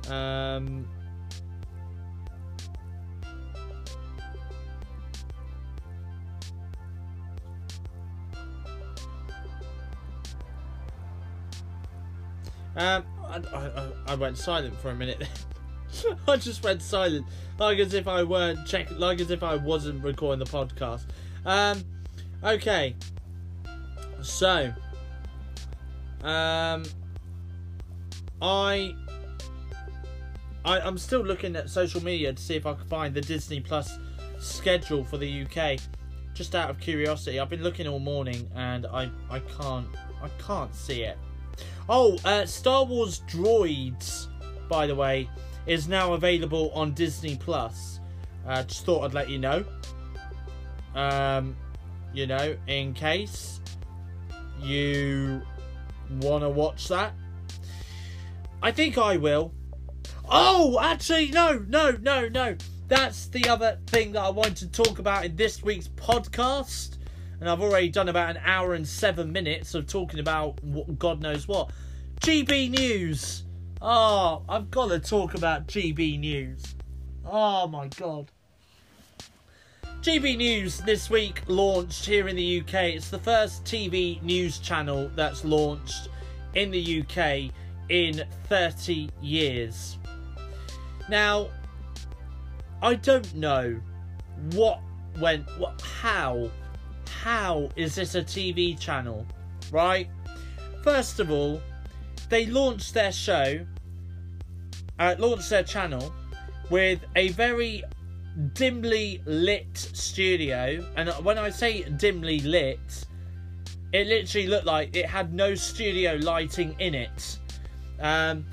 [0.09, 0.89] Um.
[12.75, 15.29] Um, I, I, I went silent for a minute.
[16.29, 17.27] I just went silent,
[17.59, 21.03] like as if I weren't check, like as if I wasn't recording the podcast.
[21.45, 21.85] Um,
[22.43, 22.95] okay.
[24.23, 24.73] So,
[26.23, 26.85] um,
[28.41, 28.95] I,
[30.65, 33.61] I, I'm still looking at social media to see if I can find the Disney
[33.61, 33.99] Plus
[34.39, 35.79] schedule for the UK.
[36.35, 39.87] Just out of curiosity, I've been looking all morning and I, I can't,
[40.23, 41.19] I can't see it.
[41.89, 44.29] Oh, uh, Star Wars Droids,
[44.69, 45.29] by the way
[45.67, 48.01] is now available on Disney Plus.
[48.47, 49.65] Uh, just thought I'd let you know.
[50.95, 51.57] Um,
[52.13, 53.61] you know, in case
[54.61, 55.43] you
[56.21, 57.13] want to watch that.
[58.63, 59.53] I think I will.
[60.29, 62.57] Oh, actually, no, no, no, no.
[62.89, 66.99] That's the other thing that I wanted to talk about in this week's podcast.
[67.41, 70.61] And I've already done about an hour and seven minutes of talking about
[70.99, 71.71] God knows what.
[72.21, 73.45] GB News.
[73.81, 76.77] Oh, I've got to talk about GB News.
[77.25, 78.31] Oh my god.
[80.03, 82.75] GB News this week launched here in the UK.
[82.97, 86.09] It's the first TV news channel that's launched
[86.55, 87.55] in the UK
[87.89, 89.99] in 30 years.
[91.09, 91.51] Now,
[92.83, 93.81] I don't know
[94.55, 94.81] what
[95.21, 96.51] went, what, how,
[97.09, 99.25] how is this a TV channel,
[99.71, 100.09] right?
[100.83, 101.61] First of all,
[102.29, 103.65] they launched their show
[104.99, 106.13] uh, launched their channel
[106.71, 107.85] with a very
[108.55, 110.85] dimly lit studio.
[110.97, 113.07] And when I say dimly lit,
[113.93, 117.39] it literally looked like it had no studio lighting in it.
[118.01, 118.47] Um,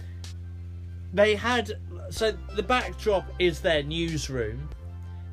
[1.14, 1.72] they had
[2.10, 4.70] so the backdrop is their newsroom.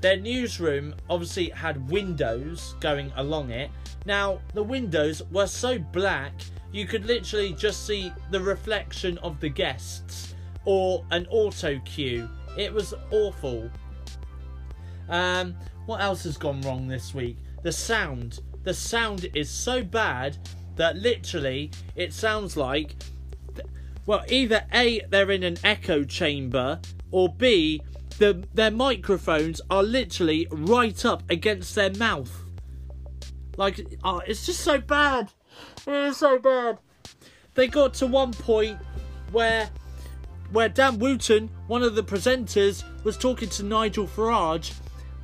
[0.00, 3.70] Their newsroom obviously had windows going along it.
[4.04, 6.32] Now the windows were so black
[6.72, 10.34] you could literally just see the reflection of the guests
[10.64, 12.28] or an auto cue.
[12.58, 13.70] It was awful.
[15.08, 15.54] Um,
[15.86, 17.38] what else has gone wrong this week?
[17.62, 18.40] The sound.
[18.64, 20.36] The sound is so bad
[20.76, 22.96] that literally it sounds like,
[24.04, 26.80] well, either A, they're in an echo chamber,
[27.10, 27.82] or B,
[28.18, 32.44] the, their microphones are literally right up against their mouth.
[33.56, 35.32] Like, oh, it's just so bad.
[35.86, 36.78] It is so bad.
[37.54, 38.78] They got to one point
[39.32, 39.70] where
[40.52, 44.74] where Dan Wootton, one of the presenters, was talking to Nigel Farage,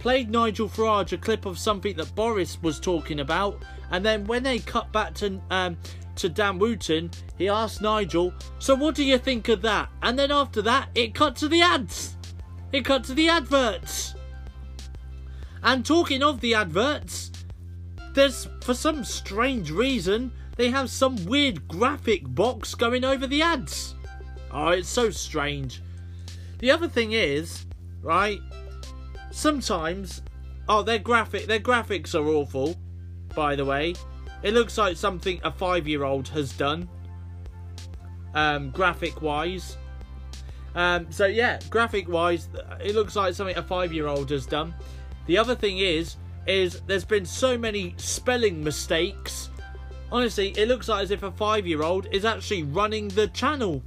[0.02, 3.62] played Nigel Farage a clip of something that Boris was talking about,
[3.92, 5.76] and then when they cut back to um,
[6.16, 7.08] to Dan Wootton,
[7.38, 11.14] he asked Nigel, "So what do you think of that?" And then after that, it
[11.14, 12.16] cut to the ads.
[12.72, 14.16] It cut to the adverts.
[15.62, 17.30] And talking of the adverts,
[18.12, 23.94] there's for some strange reason they have some weird graphic box going over the ads.
[24.50, 25.80] Oh, it's so strange.
[26.58, 27.66] The other thing is,
[28.02, 28.40] right?
[29.32, 30.22] Sometimes,
[30.68, 32.76] oh, their graphic, their graphics are awful.
[33.34, 33.94] By the way,
[34.42, 36.88] it looks like something a five-year-old has done.
[38.34, 39.76] um, graphic wise.
[40.74, 42.48] Um, so yeah, graphic wise,
[42.80, 44.74] it looks like something a five-year-old has done.
[45.26, 49.50] The other thing is, is there's been so many spelling mistakes.
[50.10, 53.82] Honestly, it looks like as if a five-year-old is actually running the channel.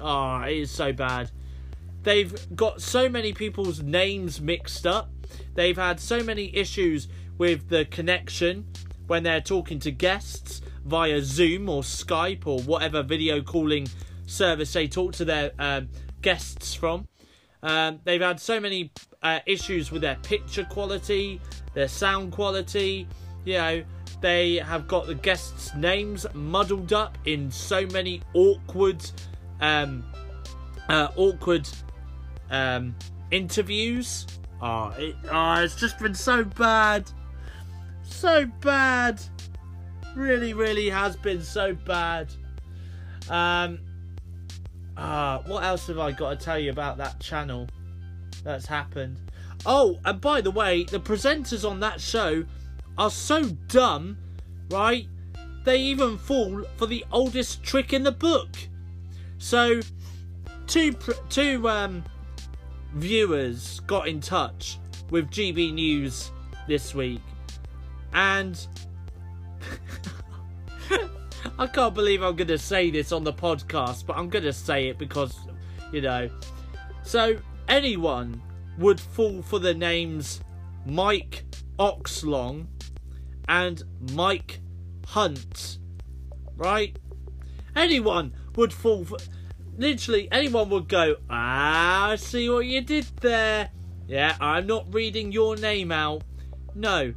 [0.00, 1.30] Ah, oh, it is so bad.
[2.06, 5.10] They've got so many people's names mixed up.
[5.56, 8.64] They've had so many issues with the connection
[9.08, 13.88] when they're talking to guests via Zoom or Skype or whatever video calling
[14.24, 15.88] service they talk to their um,
[16.22, 17.08] guests from.
[17.64, 18.92] Um, they've had so many
[19.24, 21.40] uh, issues with their picture quality,
[21.74, 23.08] their sound quality.
[23.44, 23.84] You know,
[24.20, 29.04] they have got the guests' names muddled up in so many awkward,
[29.60, 30.04] um,
[30.88, 31.68] uh, awkward
[32.50, 32.94] um,
[33.30, 34.26] interviews.
[34.60, 37.10] Oh, it, oh, it's just been so bad,
[38.02, 39.20] so bad.
[40.14, 42.32] Really, really has been so bad.
[43.28, 43.80] Um,
[44.96, 47.68] uh, what else have I got to tell you about that channel
[48.42, 49.18] that's happened?
[49.66, 52.44] Oh, and by the way, the presenters on that show
[52.96, 54.16] are so dumb,
[54.70, 55.06] right?
[55.64, 58.48] They even fall for the oldest trick in the book.
[59.38, 59.80] So,
[60.66, 60.92] two
[61.28, 62.04] two um,
[62.96, 64.78] viewers got in touch
[65.10, 66.32] with GB News
[66.66, 67.20] this week,
[68.12, 68.66] and
[71.58, 74.52] I can't believe I'm going to say this on the podcast, but I'm going to
[74.52, 75.38] say it because,
[75.92, 76.28] you know.
[77.02, 77.36] So,
[77.68, 78.40] anyone
[78.78, 80.40] would fall for the names
[80.86, 81.44] Mike
[81.78, 82.66] Oxlong
[83.48, 83.82] and
[84.12, 84.60] Mike
[85.06, 85.78] Hunt,
[86.56, 86.98] right?
[87.74, 89.18] Anyone would fall for.
[89.76, 93.70] Literally, anyone would go, Ah, I see what you did there.
[94.06, 96.22] Yeah, I'm not reading your name out.
[96.74, 97.12] No.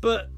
[0.00, 0.30] But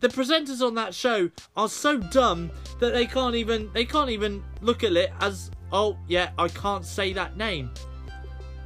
[0.00, 2.50] the presenters on that show are so dumb
[2.80, 6.84] that they can't even they can't even look at it as oh yeah I can't
[6.84, 7.70] say that name.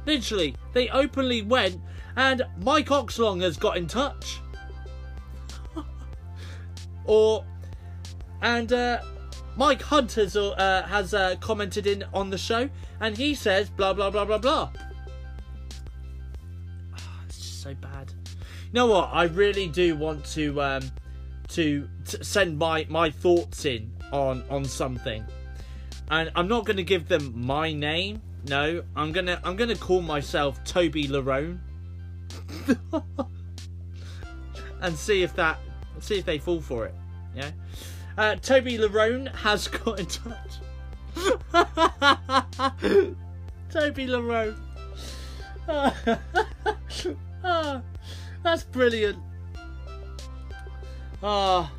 [0.05, 1.79] Literally, they openly went
[2.15, 4.41] and Mike Oxlong has got in touch.
[7.05, 7.45] or
[8.41, 9.01] and uh,
[9.61, 12.67] Mike Hunt has uh, has uh, commented in on the show
[12.99, 14.71] and he says blah blah blah blah blah.
[17.27, 18.11] it's just so bad.
[18.31, 19.11] You know what?
[19.13, 20.91] I really do want to um,
[21.49, 25.23] to, to send my my thoughts in on on something,
[26.09, 28.19] and I'm not going to give them my name.
[28.47, 31.59] No, I'm gonna I'm gonna call myself Toby Larone,
[34.81, 35.59] and see if that
[35.99, 36.95] see if they fall for it.
[37.35, 37.51] Yeah,
[38.17, 40.59] uh, Toby Larone has got in touch.
[43.71, 44.55] Toby Larone.
[47.43, 47.81] ah,
[48.43, 49.17] that's brilliant.
[51.23, 51.71] Ah.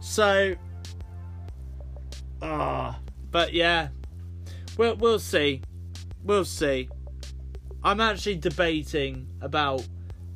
[0.00, 0.54] So.
[2.42, 2.98] Ah.
[3.30, 3.88] But yeah.
[4.76, 5.62] We'll, we'll see.
[6.22, 6.88] We'll see.
[7.82, 9.86] I'm actually debating about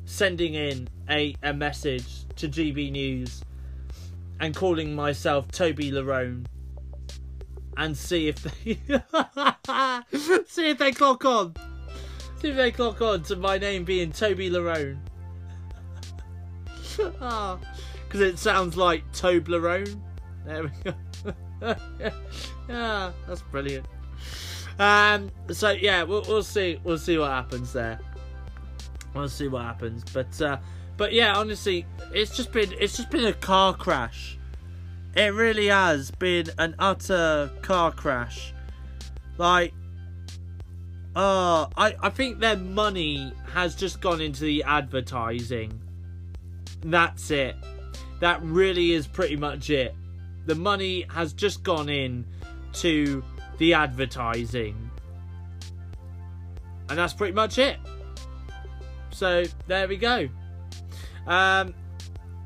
[0.05, 3.43] sending in a, a message to GB News
[4.39, 6.45] and calling myself Toby Larone
[7.77, 8.73] and see if they
[10.47, 11.55] see if they clock on.
[12.41, 14.99] See if they clock on to my name being Toby Larone.
[16.97, 17.59] Because
[18.21, 19.99] it sounds like Toblerone.
[20.45, 21.75] There we go.
[22.67, 23.85] yeah, that's brilliant.
[24.77, 26.79] Um, so yeah, we'll, we'll see.
[26.83, 27.99] We'll see what happens there.
[29.13, 30.03] We'll see what happens.
[30.11, 30.57] But uh,
[30.99, 34.37] but yeah, honestly, it's just been it's just been a car crash.
[35.15, 38.53] It really has been an utter car crash.
[39.39, 39.73] Like,
[41.15, 45.81] uh, I I think their money has just gone into the advertising
[46.83, 47.55] that's it.
[48.19, 49.95] That really is pretty much it.
[50.45, 52.25] The money has just gone in
[52.73, 53.23] to
[53.57, 54.89] the advertising.
[56.89, 57.77] And that's pretty much it.
[59.11, 60.29] So there we go.
[61.29, 61.73] Um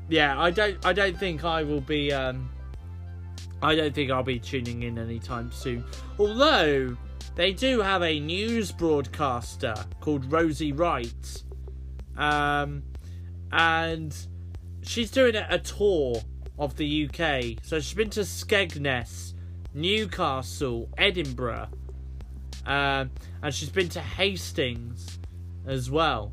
[0.08, 2.48] yeah, I don't I don't think I will be um
[3.60, 5.84] I don't think I'll be tuning in anytime soon.
[6.18, 6.96] Although
[7.34, 11.42] they do have a news broadcaster called Rosie Wright.
[12.16, 12.84] Um
[13.50, 14.14] and
[14.82, 16.20] she's doing a, tour
[16.58, 17.64] of the UK.
[17.64, 19.34] So she's been to Skegness,
[19.72, 21.68] Newcastle, Edinburgh,
[22.66, 23.06] uh,
[23.42, 25.18] and she's been to Hastings
[25.66, 26.32] as well.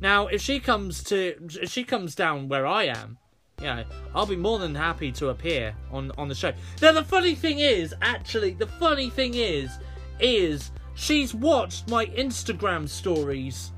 [0.00, 3.18] Now, if she comes to, if she comes down where I am,
[3.60, 6.52] yeah, I'll be more than happy to appear on on the show.
[6.80, 9.70] Now, the funny thing is, actually, the funny thing is,
[10.18, 13.72] is she's watched my Instagram stories.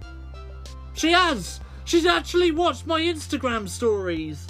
[0.95, 1.61] She has.
[1.85, 4.47] She's actually watched my Instagram stories.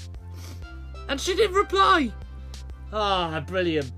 [1.08, 2.12] And she didn't reply.
[2.92, 3.90] Ah, brilliant.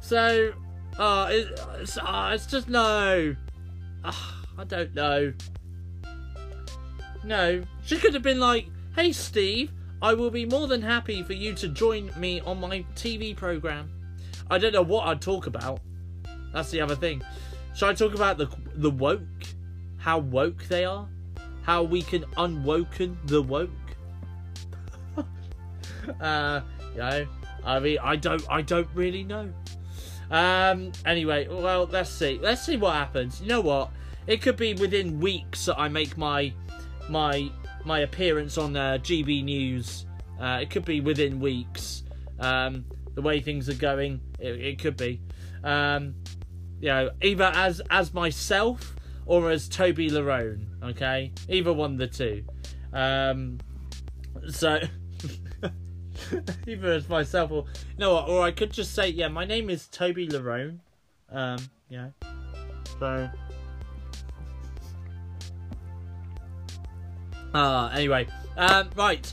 [0.00, 0.52] So,
[0.98, 3.34] uh, it, it's, uh, it's just no.
[4.04, 4.12] Uh,
[4.58, 5.32] I don't know.
[7.24, 8.66] No, she could have been like,
[8.96, 9.70] "Hey, Steve,
[10.00, 13.90] I will be more than happy for you to join me on my TV program."
[14.50, 15.80] I don't know what I'd talk about.
[16.52, 17.22] That's the other thing.
[17.74, 19.22] Should I talk about the the woke?
[19.98, 21.08] How woke they are?
[21.62, 23.70] How we can unwoken the woke?
[26.20, 26.60] uh,
[26.92, 27.26] you know,
[27.64, 29.52] I mean, I don't, I don't really know.
[30.30, 30.92] Um.
[31.06, 32.38] Anyway, well, let's see.
[32.42, 33.40] Let's see what happens.
[33.40, 33.90] You know what?
[34.26, 36.52] It could be within weeks that I make my
[37.08, 37.50] my
[37.84, 40.06] my appearance on uh, GB News.
[40.40, 42.02] Uh, it could be within weeks.
[42.38, 42.84] Um,
[43.14, 45.20] the way things are going, it, it could be.
[45.62, 46.14] Um,
[46.80, 48.96] you know, either as as myself
[49.26, 50.66] or as Toby Larone.
[50.82, 52.44] Okay, either one of the two.
[52.92, 53.58] Um,
[54.48, 54.80] so
[56.66, 59.70] either as myself or you know what, or I could just say, yeah, my name
[59.70, 60.78] is Toby Larone.
[61.30, 61.58] Um,
[61.88, 62.08] yeah.
[62.98, 63.30] So.
[67.54, 68.26] Ah, anyway,
[68.56, 69.32] um, right.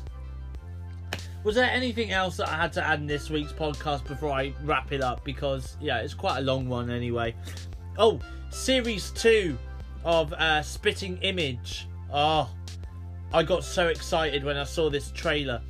[1.44, 4.54] Was there anything else that I had to add in this week's podcast before I
[4.64, 5.24] wrap it up?
[5.24, 7.34] Because yeah, it's quite a long one anyway.
[7.98, 8.20] Oh,
[8.50, 9.58] series two
[10.04, 11.88] of uh, Spitting Image.
[12.12, 12.50] Oh,
[13.34, 15.62] I got so excited when I saw this trailer.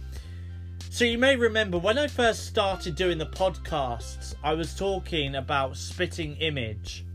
[0.90, 5.78] So you may remember when I first started doing the podcasts, I was talking about
[5.78, 7.06] Spitting Image,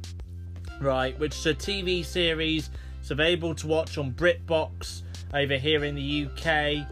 [0.80, 1.18] right?
[1.18, 2.70] Which is a TV series.
[3.00, 5.02] It's available to watch on BritBox
[5.32, 6.86] over here in the UK.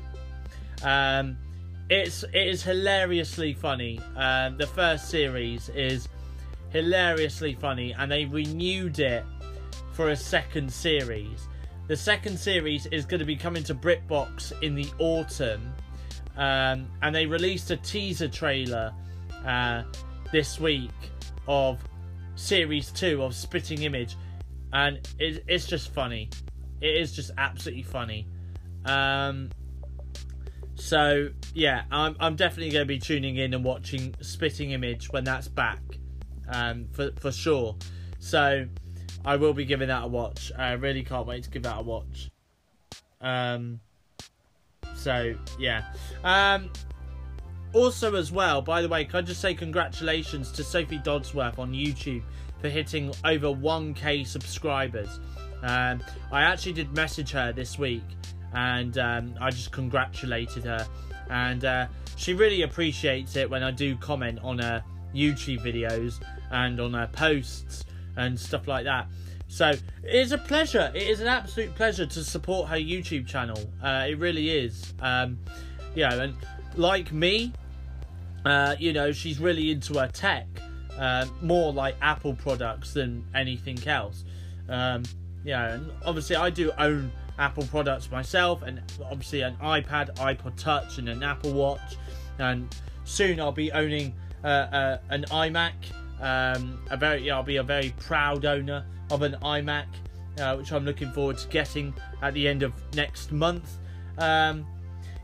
[0.82, 1.36] Um,
[1.90, 4.00] it's it is hilariously funny.
[4.16, 6.08] Um, the first series is
[6.70, 9.24] hilariously funny, and they renewed it
[9.92, 11.48] for a second series.
[11.88, 15.72] The second series is going to be coming to BritBox in the autumn,
[16.36, 18.92] um, and they released a teaser trailer
[19.44, 19.82] uh,
[20.30, 20.90] this week
[21.46, 21.78] of
[22.36, 24.16] series two of Spitting Image,
[24.72, 26.30] and it, it's just funny.
[26.82, 28.26] It is just absolutely funny.
[28.84, 29.50] Um,
[30.74, 35.22] so yeah, I'm I'm definitely going to be tuning in and watching Spitting Image when
[35.22, 35.80] that's back,
[36.48, 37.76] um, for for sure.
[38.18, 38.66] So
[39.24, 40.50] I will be giving that a watch.
[40.58, 42.30] I really can't wait to give that a watch.
[43.20, 43.80] Um,
[44.94, 45.84] so yeah.
[46.24, 46.70] Um,
[47.72, 51.72] also as well, by the way, can I just say congratulations to Sophie Dodsworth on
[51.72, 52.22] YouTube
[52.60, 55.20] for hitting over 1k subscribers.
[55.62, 58.02] Um, I actually did message her this week
[58.54, 60.86] and um, I just congratulated her.
[61.30, 61.86] And uh,
[62.16, 64.82] she really appreciates it when I do comment on her
[65.14, 66.20] YouTube videos
[66.50, 67.84] and on her posts
[68.16, 69.06] and stuff like that.
[69.48, 70.90] So it is a pleasure.
[70.94, 73.58] It is an absolute pleasure to support her YouTube channel.
[73.82, 74.94] Uh, it really is.
[75.00, 75.38] Um,
[75.94, 76.36] you know, and
[76.74, 77.52] like me,
[78.44, 80.46] uh, you know, she's really into her tech,
[80.98, 84.24] uh, more like Apple products than anything else.
[84.68, 85.02] Um,
[85.50, 90.98] know, and obviously I do own Apple products myself, and obviously an iPad, iPod Touch,
[90.98, 91.96] and an Apple Watch.
[92.38, 92.74] And
[93.04, 94.14] soon I'll be owning
[94.44, 95.72] uh, uh, an iMac.
[96.20, 99.86] Um, a very, I'll be a very proud owner of an iMac,
[100.38, 101.92] uh, which I'm looking forward to getting
[102.22, 103.78] at the end of next month.
[104.18, 104.66] Um,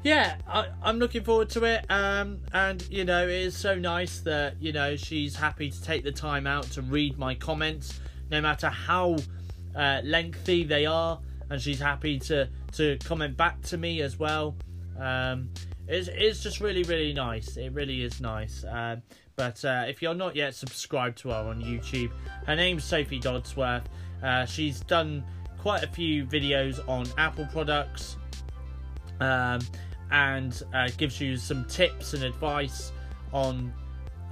[0.03, 1.85] yeah, I, am looking forward to it.
[1.91, 6.05] Um, and you know, it is so nice that you know she's happy to take
[6.05, 8.01] the time out to read my comments,
[8.31, 9.17] no matter how
[9.79, 11.19] uh, lengthy they are
[11.51, 14.57] and she's happy to to comment back to me as well.
[14.99, 15.51] Um,
[15.87, 17.57] it's it's just really really nice.
[17.57, 18.65] It really is nice.
[18.69, 19.03] Um,
[19.37, 22.11] but uh, if you're not yet subscribed to her on YouTube,
[22.47, 23.85] her name's Sophie Dodsworth.
[24.23, 25.25] Uh, she's done
[25.59, 28.17] quite a few videos on Apple products
[29.21, 29.61] um,
[30.11, 32.93] and uh, gives you some tips and advice
[33.33, 33.73] on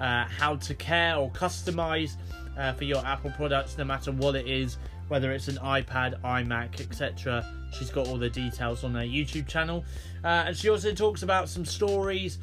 [0.00, 2.16] uh, how to care or customize
[2.58, 4.76] uh, for your Apple products, no matter what it is
[5.08, 7.44] whether it's an iPad, iMac, etc.
[7.72, 9.84] She's got all the details on her YouTube channel.
[10.24, 12.38] Uh, and she also talks about some stories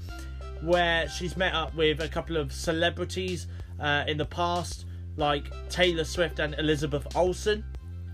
[0.62, 3.48] where she's met up with a couple of celebrities
[3.80, 4.86] uh, in the past,
[5.18, 7.64] like Taylor Swift and Elizabeth Olsen.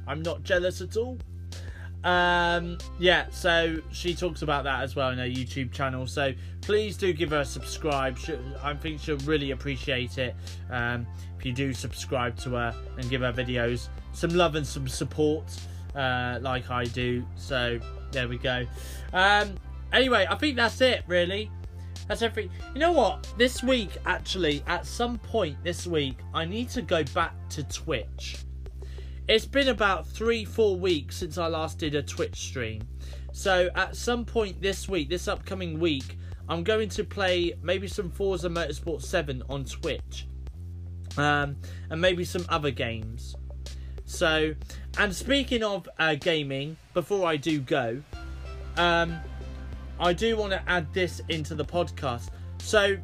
[0.07, 1.19] I'm not jealous at all.
[2.03, 6.07] Um, yeah, so she talks about that as well in her YouTube channel.
[6.07, 8.17] So please do give her a subscribe.
[8.63, 10.35] I think she'll really appreciate it
[10.71, 11.05] um,
[11.37, 13.89] if you do subscribe to her and give her videos
[14.19, 15.45] some love and some support,
[15.95, 17.25] uh, like I do.
[17.35, 17.79] So
[18.11, 18.65] there we go.
[19.13, 19.55] Um,
[19.93, 21.03] anyway, I think that's it.
[21.07, 21.49] Really,
[22.07, 22.51] that's everything.
[22.73, 23.31] You know what?
[23.37, 28.37] This week, actually, at some point this week, I need to go back to Twitch.
[29.29, 32.81] It's been about three, four weeks since I last did a Twitch stream.
[33.31, 36.17] So at some point this week, this upcoming week,
[36.49, 40.25] I'm going to play maybe some Forza Motorsport 7 on Twitch.
[41.17, 41.55] um,
[41.89, 43.35] and maybe some other games.
[44.09, 44.55] So,
[44.97, 48.01] and speaking of uh, gaming, before I do go,
[48.75, 49.19] um,
[49.99, 52.29] I do want to add this into the podcast.
[52.57, 52.97] So,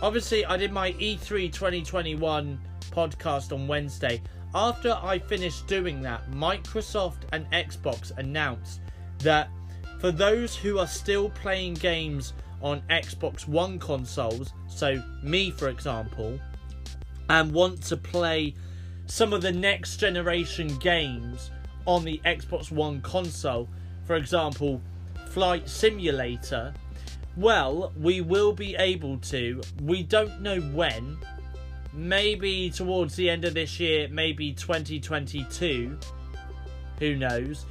[0.00, 2.58] obviously, I did my E E3 2021
[2.90, 4.22] podcast on Wednesday.
[4.54, 8.80] After I finished doing that, Microsoft and Xbox announced
[9.18, 9.50] that
[10.00, 16.40] for those who are still playing games on Xbox One consoles, so me for example,
[17.28, 18.54] and want to play
[19.08, 21.50] some of the next generation games
[21.86, 23.68] on the Xbox One console,
[24.04, 24.80] for example,
[25.30, 26.74] Flight Simulator,
[27.36, 29.62] well, we will be able to.
[29.82, 31.16] We don't know when.
[31.94, 35.98] Maybe towards the end of this year, maybe 2022.
[36.98, 37.64] Who knows?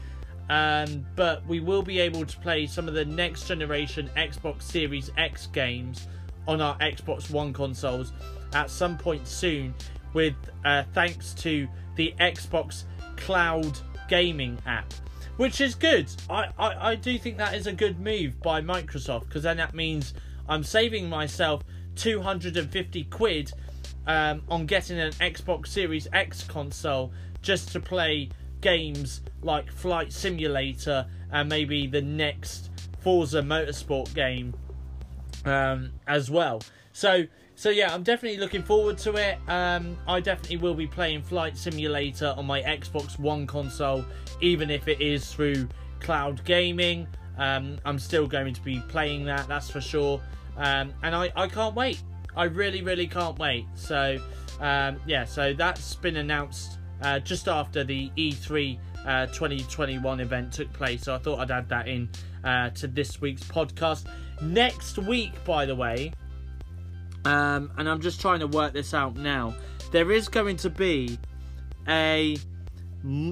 [0.49, 5.11] Um, but we will be able to play some of the next generation Xbox Series
[5.17, 6.07] X games
[6.47, 8.13] on our Xbox One consoles
[8.53, 9.73] at some point soon,
[10.13, 10.35] with
[10.65, 12.83] uh, thanks to the Xbox
[13.15, 14.93] Cloud Gaming app,
[15.37, 16.09] which is good.
[16.29, 19.73] I, I, I do think that is a good move by Microsoft because then that
[19.73, 20.13] means
[20.47, 21.63] I'm saving myself
[21.95, 23.51] 250 quid
[24.05, 27.11] um, on getting an Xbox Series X console
[27.41, 28.29] just to play
[28.61, 32.71] games like Flight Simulator and maybe the next
[33.01, 34.53] Forza Motorsport game
[35.45, 36.61] um, as well.
[36.93, 37.25] So
[37.57, 39.39] so yeah, I'm definitely looking forward to it.
[39.49, 44.05] Um, I definitely will be playing Flight Simulator on my Xbox One console,
[44.41, 45.67] even if it is through
[45.99, 47.07] cloud gaming.
[47.39, 50.21] Um, I'm still going to be playing that, that's for sure.
[50.55, 51.99] Um, and I, I can't wait.
[52.35, 53.65] I really, really can't wait.
[53.73, 54.19] So
[54.59, 60.71] um, yeah, so that's been announced uh, just after the E3 uh, 2021 event took
[60.73, 61.03] place.
[61.03, 62.07] So I thought I'd add that in
[62.43, 64.05] uh, to this week's podcast.
[64.43, 66.13] Next week, by the way,
[67.27, 69.53] um, and I'm just trying to work this out now.
[69.91, 71.19] There is going to be
[71.85, 72.37] a,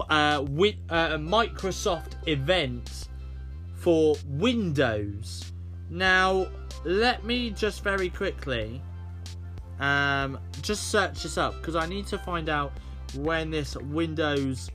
[0.10, 3.08] uh, wi- uh, Microsoft event
[3.76, 5.54] for Windows.
[5.90, 6.48] Now,
[6.84, 8.82] let me just very quickly
[9.80, 12.74] um, just search this up because I need to find out
[13.16, 14.70] when this Windows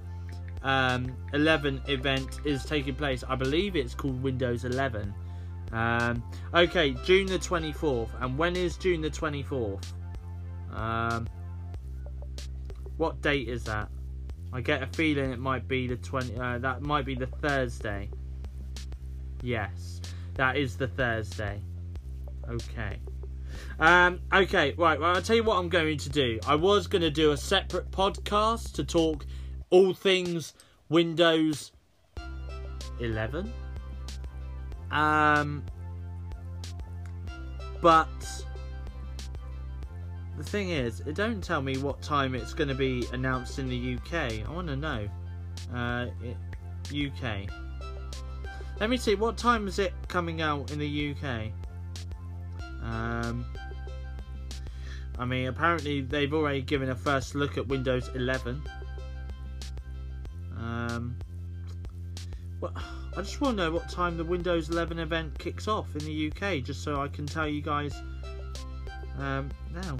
[0.62, 3.22] um, 11 event is taking place.
[3.28, 5.12] I believe it's called Windows 11.
[5.72, 6.22] Um,
[6.55, 8.10] okay, June the 24th.
[8.20, 9.84] And when is June the 24th?
[10.72, 11.28] Um,
[12.97, 13.88] what date is that?
[14.52, 16.36] I get a feeling it might be the 20.
[16.36, 18.10] Uh, that might be the Thursday.
[19.42, 20.01] Yes,
[20.34, 21.60] that is the Thursday.
[22.48, 22.98] Okay.
[23.78, 24.98] Um, okay, right.
[25.01, 26.40] Well, I'll tell you what I'm going to do.
[26.47, 29.24] I was going to do a separate podcast to talk
[29.70, 30.55] all things
[30.88, 31.72] Windows
[32.98, 33.52] 11.
[34.90, 35.64] Um,
[37.80, 38.08] but
[40.36, 43.68] the thing is, it don't tell me what time it's going to be announced in
[43.68, 44.46] the UK.
[44.46, 45.08] I want to know.
[45.74, 46.36] Uh, it,
[46.92, 47.48] UK.
[48.80, 49.14] Let me see.
[49.14, 51.52] What time is it coming out in the UK?
[52.82, 53.44] Um,
[55.18, 58.62] I mean, apparently they've already given a first look at Windows 11.
[60.56, 61.16] Um,
[62.60, 62.72] well,
[63.16, 66.30] I just want to know what time the Windows 11 event kicks off in the
[66.30, 67.94] UK, just so I can tell you guys
[69.18, 69.98] um, now.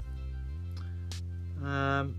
[1.63, 2.15] Um,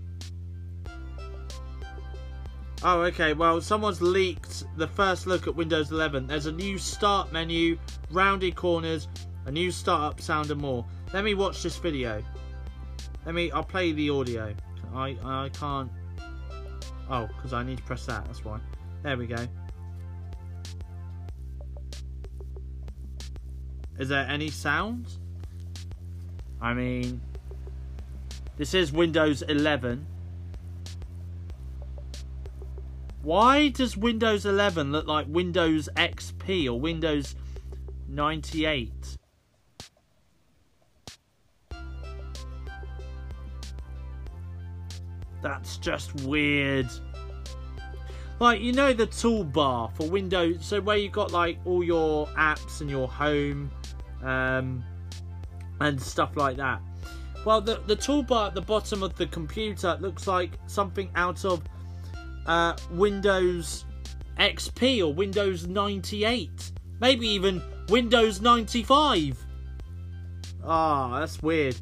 [2.83, 3.33] oh, okay.
[3.33, 6.27] Well, someone's leaked the first look at Windows 11.
[6.27, 7.77] There's a new start menu,
[8.11, 9.07] rounded corners,
[9.45, 10.85] a new startup sound, and more.
[11.11, 12.23] Let me watch this video.
[13.25, 13.51] Let me.
[13.51, 14.53] I'll play the audio.
[14.93, 15.91] I I can't.
[17.09, 18.25] Oh, because I need to press that.
[18.25, 18.59] That's why.
[19.01, 19.47] There we go.
[23.99, 25.07] Is there any sound?
[26.59, 27.21] I mean,
[28.57, 30.05] this is Windows 11.
[33.21, 37.35] Why does Windows 11 look like Windows XP or Windows
[38.09, 38.91] 98?
[45.41, 46.89] That's just weird.
[48.39, 52.81] Like, you know the toolbar for Windows, so where you've got like all your apps
[52.81, 53.71] and your home
[54.23, 54.83] um,
[55.79, 56.81] and stuff like that.
[57.45, 61.61] Well, the, the toolbar at the bottom of the computer looks like something out of
[62.45, 63.85] uh, Windows
[64.39, 66.71] XP or Windows 98.
[67.01, 69.37] Maybe even Windows 95.
[70.65, 71.75] Ah, oh, that's weird.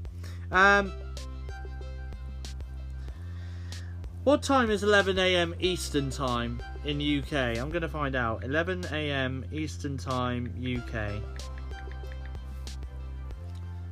[0.51, 0.91] Um,
[4.23, 7.57] what time is 11am Eastern Time in UK?
[7.57, 8.41] I'm going to find out.
[8.41, 11.21] 11am Eastern Time UK.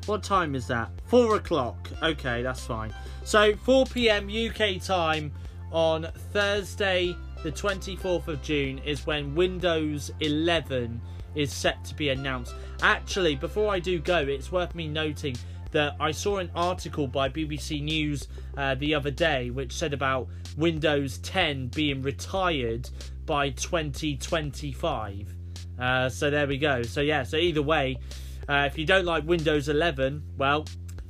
[0.05, 0.89] What time is that?
[1.05, 1.89] Four o'clock.
[2.01, 2.93] Okay, that's fine.
[3.23, 4.29] So 4 p.m.
[4.29, 5.31] UK time
[5.71, 10.99] on Thursday, the 24th of June, is when Windows 11
[11.35, 12.55] is set to be announced.
[12.81, 15.35] Actually, before I do go, it's worth me noting
[15.71, 18.27] that I saw an article by BBC News
[18.57, 20.27] uh, the other day which said about
[20.57, 22.89] Windows 10 being retired
[23.25, 25.35] by 2025.
[25.79, 26.81] Uh, so there we go.
[26.83, 27.97] So yeah, so either way,
[28.49, 30.65] uh, if you don't like Windows 11, well,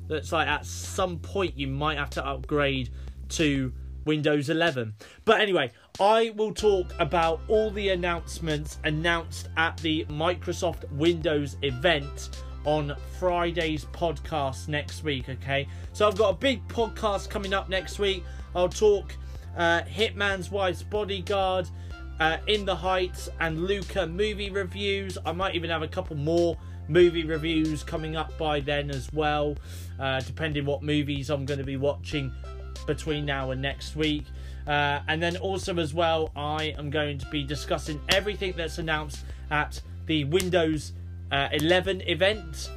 [0.09, 2.89] looks like at some point you might have to upgrade
[3.29, 3.71] to
[4.03, 4.93] Windows 11.
[5.23, 5.71] But anyway,
[6.01, 13.85] I will talk about all the announcements announced at the Microsoft Windows event on Friday's
[13.85, 15.65] podcast next week, okay?
[15.93, 18.25] So I've got a big podcast coming up next week.
[18.53, 19.15] I'll talk
[19.55, 21.69] uh, Hitman's Wife's Bodyguard,
[22.19, 25.17] uh, In the Heights, and Luca movie reviews.
[25.25, 26.57] I might even have a couple more
[26.89, 29.55] movie reviews coming up by then as well,
[29.99, 32.33] uh, depending what movies I'm going to be watching
[32.85, 34.25] between now and next week.
[34.67, 39.23] Uh, and then also as well, I am going to be discussing everything that's announced
[39.49, 40.93] at the Windows
[41.31, 42.69] uh, 11 event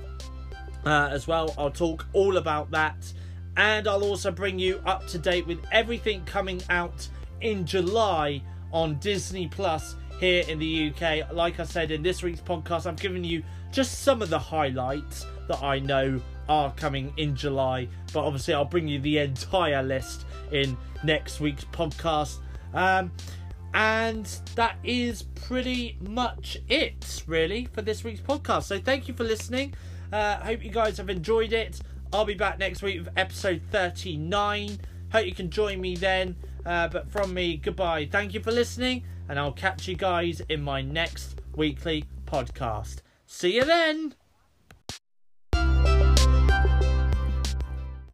[0.85, 1.55] uh, as well.
[1.59, 3.13] I'll talk all about that,
[3.57, 7.09] and I'll also bring you up to date with everything coming out
[7.41, 11.33] in July on Disney Plus here in the UK.
[11.33, 13.43] Like I said in this week's podcast, I'm giving you
[13.73, 18.65] just some of the highlights that I know are coming in July, but obviously I'll
[18.65, 22.39] bring you the entire list in next week's podcast.
[22.75, 23.11] Um,
[23.75, 28.65] and that is pretty much it, really, for this week's podcast.
[28.65, 29.75] So thank you for listening.
[30.13, 31.81] Uh, hope you guys have enjoyed it.
[32.13, 34.79] I'll be back next week with episode 39.
[35.11, 36.37] Hope you can join me then.
[36.67, 38.09] Uh, but from me, goodbye.
[38.11, 43.01] Thank you for listening, and I'll catch you guys in my next weekly podcast.
[43.35, 44.15] See you then.